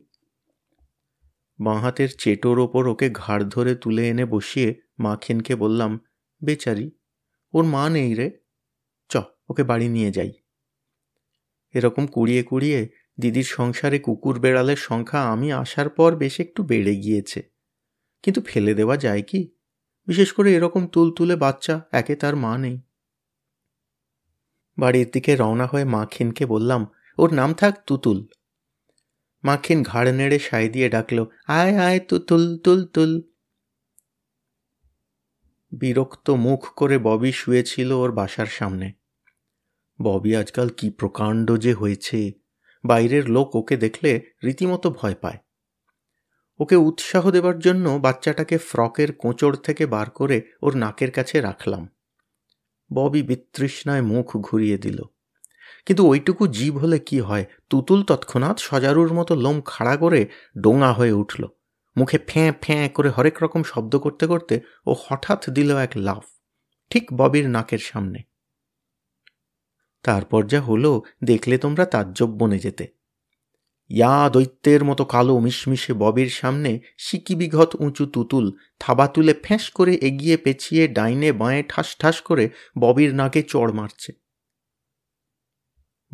বাঁ 1.60 1.80
হাতের 1.80 2.10
চেটোর 2.20 2.60
ওপর 2.60 2.88
ওকে 2.88 3.10
ঘাড় 3.10 3.44
ধরে 3.44 3.76
তুলে 3.76 4.10
এনে 4.10 4.26
বসিয়ে 4.26 4.82
মাখিনকে 5.00 5.56
বললাম, 5.56 6.00
বেচারি 6.44 6.97
ওর 7.58 7.66
মা 7.66 7.84
নেই 7.90 8.12
রে। 8.16 8.28
চ, 9.10 9.18
ওকে 9.50 9.64
বাড়ি 9.64 9.88
নিয়ে 9.88 10.12
যাই। 10.12 10.32
এরকম 11.74 12.08
কুড়িয়ে 12.08 12.44
কুড়িয়ে 12.44 12.80
দিদির 13.20 13.44
সংসারে 13.44 14.00
কুকুর 14.00 14.40
বেড়ালের 14.40 14.80
সংখ্যা 14.80 15.22
আমি 15.32 15.48
আসার 15.52 15.90
পর 15.90 16.16
বেশ 16.16 16.40
একটু 16.40 16.64
বেড়ে 16.64 16.96
গিয়েছে। 16.96 17.40
কিন্তু 18.24 18.42
ফেলে 18.42 18.74
দেওয়া 18.74 18.98
যায় 18.98 19.24
কি? 19.28 19.52
বিশেষ 20.08 20.30
করে 20.32 20.50
এরকম 20.56 20.88
তুলতুলে 20.88 21.36
বাচ্চা, 21.36 21.76
একে 21.92 22.16
তার 22.16 22.36
মা 22.36 22.58
নেই। 22.58 22.82
বাড়ির 24.78 25.10
দিকে 25.14 25.36
রওনা 25.36 25.66
হয়ে 25.66 25.86
মাখিনকে 25.86 26.46
বললাম, 26.46 26.82
ওর 27.18 27.34
নাম 27.34 27.54
থাক 27.54 27.74
তুতুল। 27.88 28.20
মাখিন 29.44 29.84
ঘাড় 29.84 30.12
নেড়ে 30.12 30.40
সাই 30.40 30.70
দিয়ে 30.70 30.90
ডাকলো, 30.90 31.24
আয় 31.48 31.74
আয় 31.78 32.00
তুতুল 32.00 32.58
তুল 32.58 32.86
তুল 32.86 33.12
বিরক্ত 35.72 36.30
মুখ 36.30 36.68
করে 36.68 36.98
ববি 36.98 37.32
শুয়েছিল 37.32 37.92
ওর 37.92 38.12
বাসার 38.12 38.46
সামনে। 38.46 38.94
ববি 40.02 40.36
আজকাল 40.36 40.70
কি 40.70 40.90
প্রকাণ্ড 40.90 41.58
যে 41.58 41.74
হয়েছে, 41.74 42.32
বাইরের 42.86 43.30
লোক 43.30 43.56
ওকে 43.56 43.78
দেখলে 43.78 44.22
রীতিমতো 44.44 44.90
ভয় 44.92 45.16
পায়। 45.16 45.38
ওকে 46.60 46.76
উৎসাহ 46.76 47.32
দেবার 47.32 47.60
জন্য 47.60 47.90
বাচ্চাটাকে 47.90 48.58
ফ্রকের 48.58 49.14
কোঁচড় 49.14 49.58
থেকে 49.64 49.86
বার 49.86 50.10
করে 50.10 50.42
ওর 50.62 50.76
নাকের 50.76 51.12
কাছে 51.12 51.42
রাখলাম। 51.42 51.90
ববি 52.94 53.24
বিতৃষ্ণায় 53.24 54.02
মুখ 54.02 54.38
ঘুরিয়ে 54.38 54.78
দিল। 54.78 55.02
কিন্তু 55.86 56.08
ওইটুকু 56.08 56.48
জীব 56.48 56.78
হলে 56.78 57.00
কি 57.00 57.20
হয়? 57.20 57.46
তুতুল 57.70 58.04
তৎক্ষণাৎ 58.04 58.60
সজারুর 58.60 59.14
মতো 59.14 59.36
লোম 59.36 59.62
খাড়া 59.66 59.98
করে 59.98 60.28
ডোঙা 60.60 60.94
হয়ে 60.94 61.12
উঠল। 61.12 61.46
মুখে 61.98 62.18
ফ্যাঁ 62.28 62.54
ফ্যাঁ 62.62 62.90
করে 62.90 63.10
হরেক 63.10 63.44
রকম 63.44 63.64
শব্দ 63.64 63.96
করতে 63.96 64.28
করতে 64.28 64.62
ও 64.86 64.96
হঠাৎ 65.08 65.50
দিল 65.50 65.78
এক 65.78 65.92
লাফ, 65.96 66.26
ঠিক 66.90 67.14
ববির 67.14 67.50
নাকের 67.50 67.78
সামনে। 67.78 68.24
তারপর 70.04 70.48
যা 70.48 70.62
হলো, 70.62 71.02
দেখলে 71.24 71.58
তোমরা 71.58 71.86
তাজ্জব 71.86 72.28
বনে 72.28 72.60
যেতে। 72.60 72.88
ইয়া 73.90 74.30
দৈত্যের 74.30 74.84
মতো 74.84 75.06
কালো 75.06 75.40
মিশমিশে 75.40 75.94
ববির 75.94 76.30
সামনে 76.30 76.80
সিকিবিঘত 76.98 77.76
উঁচু 77.80 78.06
তুতুল 78.06 78.52
থাবা 78.80 79.08
তুলে 79.08 79.34
ফ্যাঁস 79.44 79.70
করে 79.70 79.94
এগিয়ে 79.94 80.38
পেছিয়ে 80.38 80.88
ডাইনে 80.88 81.32
বাঁয়ে 81.32 81.64
ঠাস 81.70 81.98
ঠাস 82.00 82.22
করে 82.22 82.50
ববির 82.80 83.16
নাকে 83.16 83.44
চড় 83.44 83.72
মারছে। 83.74 84.14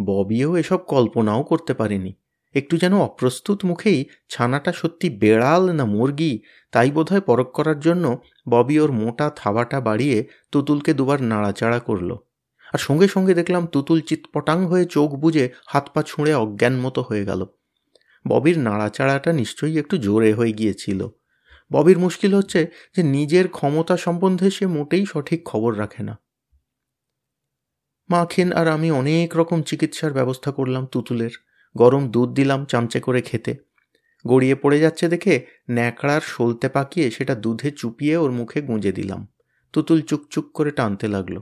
ববিও 0.05 0.57
এসব 0.57 0.77
কল্পনাও 0.77 1.43
করতে 1.43 1.73
পারেনি। 1.73 2.13
একটু 2.53 2.77
যেন 2.77 2.97
অপ্রস্তুত 2.97 3.65
মুখেই 3.65 4.05
ছানাটা 4.29 4.73
সত্যি 4.73 5.09
বেড়াল 5.09 5.71
না 5.71 5.85
মুরগি, 5.85 6.41
তাই 6.71 6.91
বোধহয় 6.91 7.21
পরক 7.21 7.51
করার 7.51 7.79
জন্য 7.79 8.21
ববি 8.49 8.79
ওর 8.79 8.91
মোটা 8.91 9.29
থাবাটা 9.29 9.81
বাড়িয়ে 9.81 10.27
তুতুলকে 10.51 10.93
দুবার 10.93 11.21
নাড়াচাড়া 11.21 11.79
করল। 11.79 12.15
আর 12.73 12.77
সঙ্গে 12.77 13.07
সঙ্গে 13.07 13.33
দেখলাম 13.33 13.67
তুতুল 13.67 14.01
চিৎপটাং 14.01 14.65
হয়ে 14.65 14.85
চোখ 14.85 15.15
বুঝে 15.15 15.49
হাত 15.67 15.89
পা 15.93 16.03
ছুঁড়ে 16.03 16.33
অজ্ঞান 16.33 16.79
মতো 16.79 17.01
হয়ে 17.01 17.25
গেল। 17.25 17.45
ববির 18.27 18.59
নাড়াচাড়াটা 18.59 19.33
নিশ্চয়ই 19.33 19.79
একটু 19.79 19.97
জোরে 19.97 20.33
হয়ে 20.33 20.51
গিয়েছিল। 20.51 21.07
ববির 21.71 21.99
মুশকিল 21.99 22.35
হচ্ছে 22.35 22.67
যে 22.95 23.03
নিজের 23.03 23.47
ক্ষমতা 23.47 23.97
সম্বন্ধে 23.97 24.51
সে 24.51 24.67
মোটেই 24.67 25.05
সঠিক 25.05 25.45
খবর 25.45 25.79
রাখে 25.79 26.03
না। 26.03 26.19
মাখিন 28.09 28.53
আর 28.53 28.67
আমি 28.67 28.91
অনেক 28.91 29.37
রকম 29.37 29.61
চিকিৎসার 29.61 30.13
ব্যবস্থা 30.13 30.51
করলাম 30.51 30.85
তুতুলের। 30.85 31.52
গরম 31.77 32.11
দুধ 32.11 32.29
দিলাম 32.33 32.65
চামচে 32.65 32.99
করে 32.99 33.21
খেতে। 33.21 33.55
গড়িয়ে 34.27 34.55
পড়ে 34.55 34.79
যাচ্ছে 34.79 35.07
দেখে 35.07 35.45
ন্যাকড়ার 35.69 36.21
সলতে 36.21 36.69
পাকিয়ে 36.69 37.11
সেটা 37.11 37.35
দুধে 37.35 37.71
চুপিয়ে 37.71 38.17
ওর 38.17 38.31
মুখে 38.31 38.61
গুঁজে 38.61 38.91
দিলাম। 38.91 39.27
তুতুল 39.73 40.01
চুকচুক 40.01 40.51
করে 40.53 40.71
টানতে 40.71 41.07
লাগল। 41.07 41.39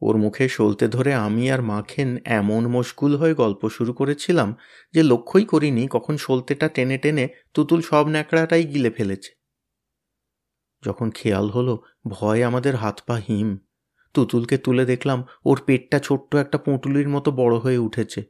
ওর 0.00 0.16
মুখে 0.16 0.48
সলতে 0.48 0.88
ধরে 0.88 1.14
আমি 1.14 1.50
আর 1.50 1.62
মাখেন 1.62 2.18
এমন 2.24 2.66
মশগুল 2.66 3.16
হয়ে 3.16 3.34
গল্প 3.34 3.68
শুরু 3.68 3.92
করেছিলাম 3.92 4.56
যে 4.92 5.02
লক্ষ্যই 5.02 5.44
করিনি 5.44 5.88
কখন 5.90 6.16
সলতেটা 6.16 6.68
টেনে 6.68 6.98
টেনে 6.98 7.28
তুতুল 7.54 7.80
সব 7.80 8.08
ন্যাকড়াটাই 8.08 8.64
গিলে 8.64 8.90
ফেলেছে। 8.90 9.32
যখন 10.82 11.10
খেয়াল 11.10 11.50
হলো, 11.50 11.82
ভয় 12.08 12.44
আমাদের 12.44 12.76
হাত 12.76 13.00
পা 13.06 13.14
হিম। 13.14 13.63
তুতুলকে 14.14 14.58
তুলে 14.58 14.84
দেখলাম 14.84 15.24
ওর 15.44 15.62
পেটটা 15.66 15.98
ছোট্ট 15.98 16.34
একটা 16.34 16.58
পুঁটুলির 16.58 17.08
মতো 17.08 17.30
বড় 17.30 17.56
হয়ে 17.56 17.78
উঠেছে। 17.78 18.22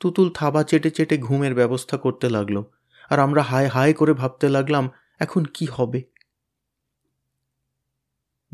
তুতুল 0.00 0.30
থাবা 0.30 0.62
চেটে 0.64 0.90
চেটে 0.90 1.18
ঘুমের 1.18 1.54
ব্যবস্থা 1.54 1.96
করতে 1.96 2.30
লাগল 2.30 2.62
আর 3.10 3.18
আমরা 3.18 3.42
হায় 3.42 3.68
হায় 3.68 3.92
করে 3.92 4.12
ভাবতে 4.12 4.48
লাগলাম, 4.48 4.90
এখন 5.18 5.44
কি 5.44 5.66
হবে? 5.66 6.02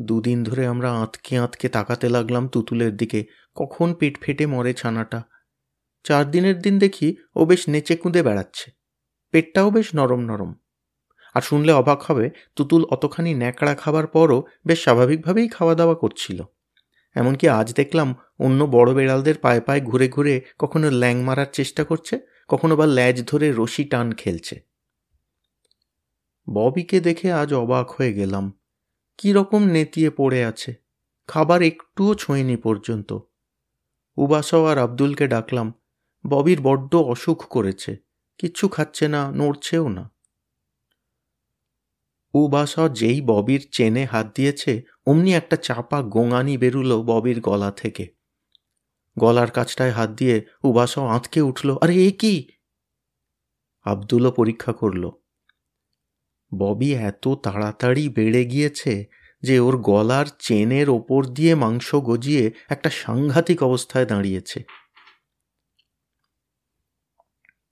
দুদিন 0.01 0.43
ধরে 0.43 0.67
আমরা 0.67 0.89
আঁতকে 0.91 1.37
আঁতকে 1.37 1.69
তাকাতে 1.69 2.09
লাগলাম 2.09 2.47
তুতুলের 2.47 2.97
দিকে, 2.97 3.25
কখন 3.55 3.93
পেট 3.93 4.21
ফেটে 4.21 4.45
মরে 4.45 4.73
ছানাটা। 4.73 5.23
চার 6.03 6.31
দিনের 6.31 6.59
দিন 6.59 6.79
দেখি 6.79 7.17
ও 7.35 7.45
বেশ 7.45 7.69
নেচে 7.69 7.95
কুঁদে 7.95 8.23
বেড়াচ্ছে। 8.23 8.71
পেটটাও 9.31 9.71
বেশ 9.71 9.87
নরম 9.95 10.19
নরম। 10.19 10.53
আর 11.37 11.41
শুনলে 11.41 11.71
অবাক 11.71 11.99
হবে, 12.03 12.29
তুতুল 12.55 12.81
অতখানি 12.85 13.31
ন্যাকড়া 13.33 13.73
খাবার 13.75 14.05
পরও 14.07 14.39
বেশ 14.65 14.79
স্বাভাবিকভাবেই 14.83 15.47
খাওয়া 15.47 15.75
দাওয়া 15.75 15.95
করছিল। 15.95 16.39
এমনকি 17.15 17.45
আজ 17.49 17.67
দেখলাম 17.73 18.09
অন্য 18.39 18.59
বড় 18.63 18.89
বেড়ালদের 18.93 19.37
পায়ে 19.37 19.61
পায়ে 19.61 19.81
ঘুরে 19.81 20.07
ঘুরে 20.09 20.35
কখনো 20.59 20.89
ল্যাং 20.89 21.15
মারার 21.23 21.49
চেষ্টা 21.53 21.83
করছে, 21.83 22.15
কখনো 22.47 22.73
বা 22.75 22.85
ল্যাজ 22.85 23.17
ধরে 23.27 23.47
রশি 23.51 23.83
টান 23.83 24.07
খেলছে। 24.11 24.55
ববিকে 26.47 26.97
দেখে 26.99 27.27
আজ 27.31 27.49
অবাক 27.53 27.87
হয়ে 27.91 28.13
গেলাম। 28.13 28.45
কি 29.17 29.29
রকম 29.33 29.61
নেতিয়ে 29.67 30.09
পড়ে 30.09 30.39
আছে। 30.45 30.71
খাবার 31.29 31.61
একটুও 31.61 32.11
ছোঁয়নি 32.13 32.57
পর্যন্ত। 32.57 33.09
উবাসাও 34.17 34.63
আর 34.65 34.77
আব্দুলকে 34.77 35.25
ডাকলাম, 35.27 35.67
ববির 36.25 36.59
বড্ড 36.61 36.91
অসুখ 36.95 37.39
করেছে, 37.47 37.91
কিচ্ছু 38.37 38.65
খাচ্ছে 38.67 39.05
না, 39.07 39.21
নড়ছেও 39.35 39.87
না। 39.89 40.03
উবাসা 42.33 42.89
যেই 42.89 43.21
ববির 43.21 43.69
চেনে 43.71 44.05
হাত 44.05 44.35
দিয়েছে, 44.35 44.81
অমনি 45.05 45.35
একটা 45.35 45.55
চাপা 45.55 46.01
গোঙানি 46.01 46.57
বেরুলো 46.57 47.03
ববির 47.03 47.41
গলা 47.41 47.71
থেকে। 47.71 48.07
গলার 49.19 49.51
কাছটায় 49.51 49.91
হাত 49.91 50.09
দিয়ে 50.09 50.45
উবাস 50.63 50.97
আঁতকে 50.97 51.41
উঠল, 51.41 51.77
আরে 51.81 51.95
এ 51.95 52.11
কি? 52.11 52.51
আব্দুলও 53.83 54.31
পরীক্ষা 54.31 54.73
করল। 54.73 55.11
ববি 56.57 56.93
এত 56.93 57.27
তাড়াতাড়ি 57.27 58.09
বেড়ে 58.09 58.45
গিয়েছে 58.45 59.05
যে 59.41 59.59
ওর 59.59 59.77
গলার 59.77 60.25
চেনের 60.39 60.89
ওপর 60.89 61.25
দিয়ে 61.25 61.55
মাংস 61.55 61.95
গজিয়ে 61.95 62.51
একটা 62.69 62.89
সাংঘাতিক 62.89 63.63
অবস্থায় 63.63 64.05
দাঁড়িয়েছে। 64.05 64.63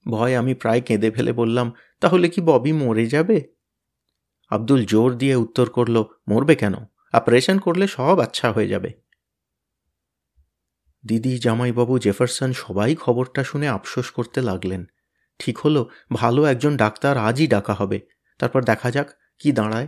ভয় 0.08 0.36
আমি 0.36 0.54
প্রায় 0.54 0.82
কেঁদে 0.82 1.12
ফেলে 1.12 1.34
বললাম, 1.34 1.72
তাহলে 2.00 2.30
কি 2.30 2.42
ববি 2.42 2.72
মরে 2.72 3.06
যাবে? 3.06 3.55
আব্দুল 4.50 4.86
জোর 4.86 5.18
দিয়ে 5.18 5.36
উত্তর 5.36 5.70
করল, 5.70 6.04
মরবে 6.28 6.56
কেন? 6.56 6.74
অপারেশন 7.14 7.60
করলে 7.60 7.88
সব 7.88 8.20
আচ্ছা 8.20 8.52
হয়ে 8.52 8.68
যাবে। 8.68 8.94
দিদি, 11.06 11.38
জামাইবাবু, 11.38 12.00
জেফারসন 12.00 12.54
সবাই 12.54 12.96
খবরটা 12.96 13.44
শুনে 13.44 13.68
আফসোস 13.68 14.12
করতে 14.12 14.42
লাগলেন। 14.42 14.86
ঠিক 15.40 15.60
হলো, 15.60 15.90
ভালো 16.14 16.46
একজন 16.46 16.78
ডাক্তার 16.78 17.18
আজই 17.18 17.48
ডাকা 17.48 17.74
হবে। 17.74 18.00
তারপর 18.40 18.64
দেখা 18.64 18.92
যাক 18.92 19.10
কি 19.40 19.52
দাঁড়ায়। 19.52 19.88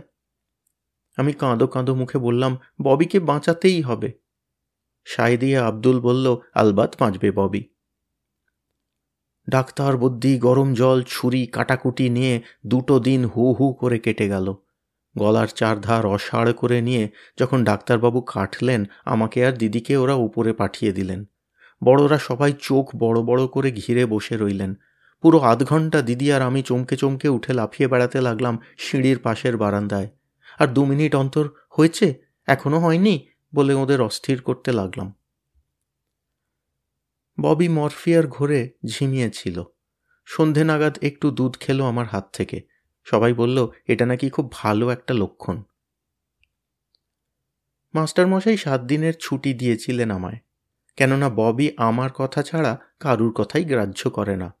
আমি 1.16 1.32
কাঁদো 1.32 1.66
কাঁদো 1.66 1.94
মুখে 1.94 2.18
বললাম, 2.18 2.58
ববিকে 2.82 3.20
বাঁচাতেই 3.20 3.82
হবে। 3.82 4.12
সাই 5.04 5.36
দিয়ে 5.36 5.58
আব্দুল 5.58 6.00
বলল, 6.00 6.36
আলবাত 6.54 6.94
বাঁচবে 7.00 7.30
ববি। 7.30 7.68
ডাক্তার 9.50 9.96
বুদ্ধি, 9.96 10.38
গরম 10.38 10.74
জল, 10.74 11.02
ছুরি, 11.02 11.46
কাটাকুটি 11.46 12.08
নিয়ে 12.08 12.42
দুটো 12.66 12.98
দিন 12.98 13.24
হু 13.24 13.52
হু 13.52 13.72
করে 13.72 13.98
কেটে 13.98 14.28
গেল। 14.28 14.54
গলার 15.18 15.48
চারধার 15.48 16.06
অসাড় 16.06 16.52
করে 16.52 16.80
নিয়ে 16.80 17.10
যখন 17.38 17.64
ডাক্তারবাবু 17.64 18.20
কাটলেন, 18.20 18.84
আমাকে 19.04 19.46
আর 19.46 19.52
দিদিকে 19.52 19.96
ওরা 19.96 20.14
উপরে 20.14 20.52
পাঠিয়ে 20.52 20.92
দিলেন। 20.92 21.24
বড়রা 21.84 22.18
সবাই 22.18 22.54
চোখ 22.60 22.96
বড় 22.96 23.22
বড় 23.22 23.46
করে 23.46 23.72
ঘিরে 23.72 24.06
বসে 24.06 24.36
রইলেন। 24.36 24.74
পুরো 25.22 25.38
আধ 25.38 25.64
ঘণ্টা 25.64 26.02
দিদি 26.02 26.32
আর 26.32 26.42
আমি 26.42 26.62
চমকে 26.62 26.96
চমকে 26.96 27.28
উঠে 27.28 27.52
লাফিয়ে 27.52 27.88
বেড়াতে 27.88 28.20
লাগলাম 28.20 28.58
সিঁড়ির 28.78 29.18
পাশের 29.18 29.56
বারান্দায়। 29.56 30.08
আর 30.58 30.66
দু 30.66 30.84
মিনিট 30.84 31.14
অন্তর, 31.14 31.48
হয়েছে? 31.70 32.14
এখনও 32.46 32.78
হয়নি? 32.78 33.26
বলে 33.54 33.74
ওদের 33.74 34.00
অস্থির 34.00 34.42
করতে 34.42 34.72
লাগলাম। 34.72 35.14
ববি 37.40 37.68
মরফিয়ার 37.68 38.26
ঘরে 38.26 38.70
ঝিমিয়েছিল। 38.86 39.62
সন্ধে 40.24 40.64
নাগাদ 40.64 40.98
একটু 41.02 41.30
দুধ 41.30 41.58
খেলো 41.58 41.84
আমার 41.84 42.06
হাত 42.06 42.30
থেকে। 42.32 42.62
সবাই 43.04 43.32
বলল, 43.32 43.68
এটা 43.86 44.06
নাকি 44.06 44.30
খুব 44.30 44.52
ভালো 44.52 44.90
একটা 44.90 45.14
লক্ষণ। 45.14 45.62
মাস্টারমশাই 47.94 48.56
সাত 48.56 48.80
দিনের 48.80 49.14
ছুটি 49.20 49.54
দিয়েছিলেন 49.54 50.10
আমায়। 50.10 50.38
কেননা 50.96 51.28
ববি 51.28 51.72
আমার 51.76 52.12
কথা 52.12 52.42
ছাড়া 52.42 52.78
কারুর 53.00 53.32
কথাই 53.32 53.64
গ্রাহ্য 53.64 54.10
করে 54.10 54.36
না। 54.36 54.54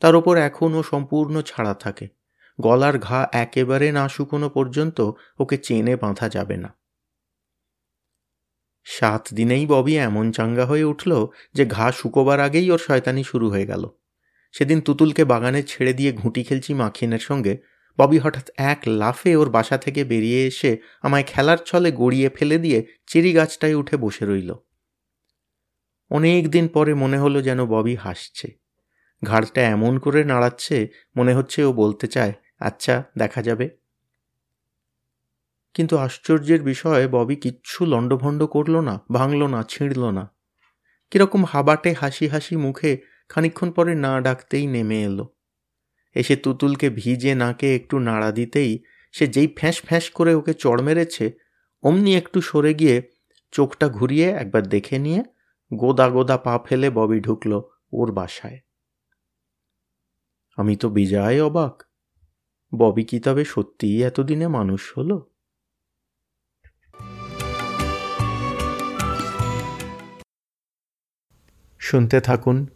তার 0.00 0.14
ওপর 0.14 0.36
এখনও 0.36 0.82
সম্পূর্ণ 0.82 1.42
ছাড়া 1.42 1.74
থাকে। 1.74 2.08
গলার 2.60 2.98
ঘা 2.98 3.28
একেবারে 3.32 3.92
না 3.92 4.08
শুকনো 4.08 4.48
পর্যন্ত 4.48 5.10
ওকে 5.38 5.58
চেনে 5.58 5.96
বাঁধা 5.96 6.28
যাবে 6.28 6.56
না। 6.56 6.74
সাত 8.88 9.34
দিনেই 9.34 9.66
ববি 9.66 9.98
এমন 9.98 10.32
চাঙ্গা 10.32 10.64
হয়ে 10.66 10.84
উঠল 10.84 11.26
যে 11.54 11.66
ঘা 11.66 11.92
শুকোবার 11.92 12.40
আগেই 12.40 12.70
ওর 12.70 12.78
শয়তানি 12.78 13.24
শুরু 13.24 13.50
হয়ে 13.50 13.66
গেল। 13.66 13.88
সেদিন 14.52 14.80
তুতুলকে 14.80 15.24
বাগানে 15.24 15.62
ছেড়ে 15.62 15.92
দিয়ে 15.92 16.12
ঘুঁটি 16.12 16.42
খেলছি 16.42 16.74
মাখিনের 16.74 17.18
সঙ্গে। 17.18 17.58
ববি 17.98 18.18
হঠাৎ 18.18 18.50
এক 18.56 18.80
লাফে 18.86 19.36
ওর 19.36 19.50
বাসা 19.50 19.78
থেকে 19.78 20.04
বেরিয়ে 20.04 20.46
এসে 20.46 20.76
আমায় 21.02 21.24
খেলার 21.26 21.58
ছলে 21.66 21.92
গড়িয়ে 21.92 22.28
ফেলে 22.28 22.58
দিয়ে 22.58 22.86
চেরি 23.06 23.32
গাছটায় 23.32 23.74
উঠে 23.74 23.96
বসে 23.96 24.26
রইল। 24.26 24.54
অনেক 26.10 26.50
দিন 26.50 26.68
পরে 26.68 26.94
মনে 26.94 27.18
হলো 27.18 27.42
যেন 27.42 27.66
ববি 27.66 27.94
হাসছে। 27.94 28.48
ঘাড়টা 29.24 29.62
এমন 29.62 29.98
করে 29.98 30.24
নাড়াচ্ছে, 30.24 30.88
মনে 31.16 31.34
হচ্ছে 31.34 31.64
ও 31.64 31.72
বলতে 31.72 32.06
চায় 32.06 32.32
আচ্ছা 32.58 33.04
দেখা 33.18 33.42
যাবে। 33.42 33.85
কিন্তু 35.76 35.96
আশ্চর্যের 35.96 36.62
বিষয়ে, 36.62 37.08
ববি 37.08 37.36
কিচ্ছু 37.36 37.86
লণ্ডভণ্ড 37.86 38.46
করল 38.46 38.80
না, 38.80 39.00
ভাঙল 39.12 39.46
না, 39.46 39.62
ছিঁড়ল 39.62 40.10
না। 40.10 40.34
কীরকম 41.10 41.44
হাবাটে, 41.44 41.92
হাসি 41.92 42.28
হাসি 42.28 42.56
মুখে 42.56 42.98
খানিক্ষণ 43.28 43.70
পরে 43.70 43.94
না 43.94 44.20
ডাকতেই 44.20 44.66
নেমে 44.66 45.02
এলো। 45.02 45.34
এসে 46.14 46.36
তুতুলকে 46.36 46.90
ভিজে 46.90 47.34
নাকে 47.34 47.76
একটু 47.76 47.98
নাড়া 47.98 48.32
দিতেই 48.32 48.82
সে 49.12 49.26
যেই 49.26 49.48
ফ্যাঁস 49.56 49.82
ফ্যাঁস 49.82 50.10
করে 50.10 50.34
ওকে 50.34 50.54
চড় 50.54 50.82
মেরেছে, 50.82 51.32
অমনি 51.82 52.16
একটু 52.16 52.40
সরে 52.40 52.74
গিয়ে 52.74 53.10
চোখটা 53.52 53.88
ঘুরিয়ে 53.88 54.26
একবার 54.26 54.66
দেখে 54.66 54.98
নিয়ে 54.98 55.24
গোদা 55.74 56.10
গোদা 56.10 56.36
পা 56.36 56.58
ফেলে 56.66 56.90
ববি 56.90 57.20
ঢুকল 57.20 57.60
ওর 57.92 58.12
বাসায়। 58.12 58.58
আমি 60.56 60.76
তো 60.76 60.88
বিজয় 60.88 61.44
অবাক। 61.44 61.82
ববি 62.78 63.04
কি 63.04 63.20
তবে 63.20 63.44
সত্যিই 63.44 64.02
এতদিনে 64.02 64.48
মানুষ 64.48 64.98
হলো? 64.98 65.35
শুনতে 71.86 72.20
থাকুন 72.20 72.66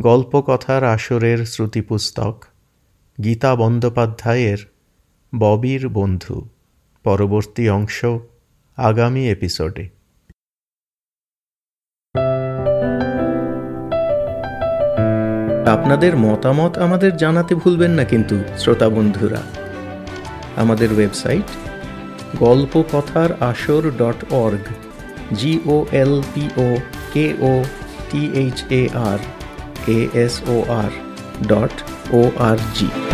গল্পকথার 0.00 0.84
আসরের 0.84 1.46
শ্রুতিপুস্তক 1.46 2.44
গীতা 3.24 3.56
বন্দ্যোপাধ্যায়ের 3.56 4.58
ববির 5.38 5.88
বন্ধু। 5.88 6.48
পরবর্তী 7.04 7.68
অংশ 7.68 8.04
আগামী 8.76 9.28
এপিসোডে। 9.28 9.88
আপনাদের 15.68 16.16
মতামত 16.16 16.78
আমাদের 16.78 17.16
জানাতে 17.16 17.54
ভুলবেন 17.54 17.90
না 17.90 18.04
কিন্তু, 18.04 18.36
শ্রোতা 18.58 18.88
বন্ধুরা। 18.88 19.42
আমাদের 20.56 20.92
ওয়েবসাইট 20.92 21.48
গল্পকথার 22.38 23.42
আসর 23.42 23.90
dot 23.90 24.32
org 24.32 24.66
G O 25.34 25.86
L 25.92 26.22
P O 26.34 26.76
K 27.12 27.34
O 27.40 27.64
T 28.10 28.32
H 28.34 28.64
A 28.70 28.88
R 28.90 29.20
A 29.86 29.98
S 30.16 30.42
O 30.46 30.64
R 30.64 30.92
dot 31.42 31.72
O 32.12 32.32
R 32.36 32.56
G. 32.74 33.07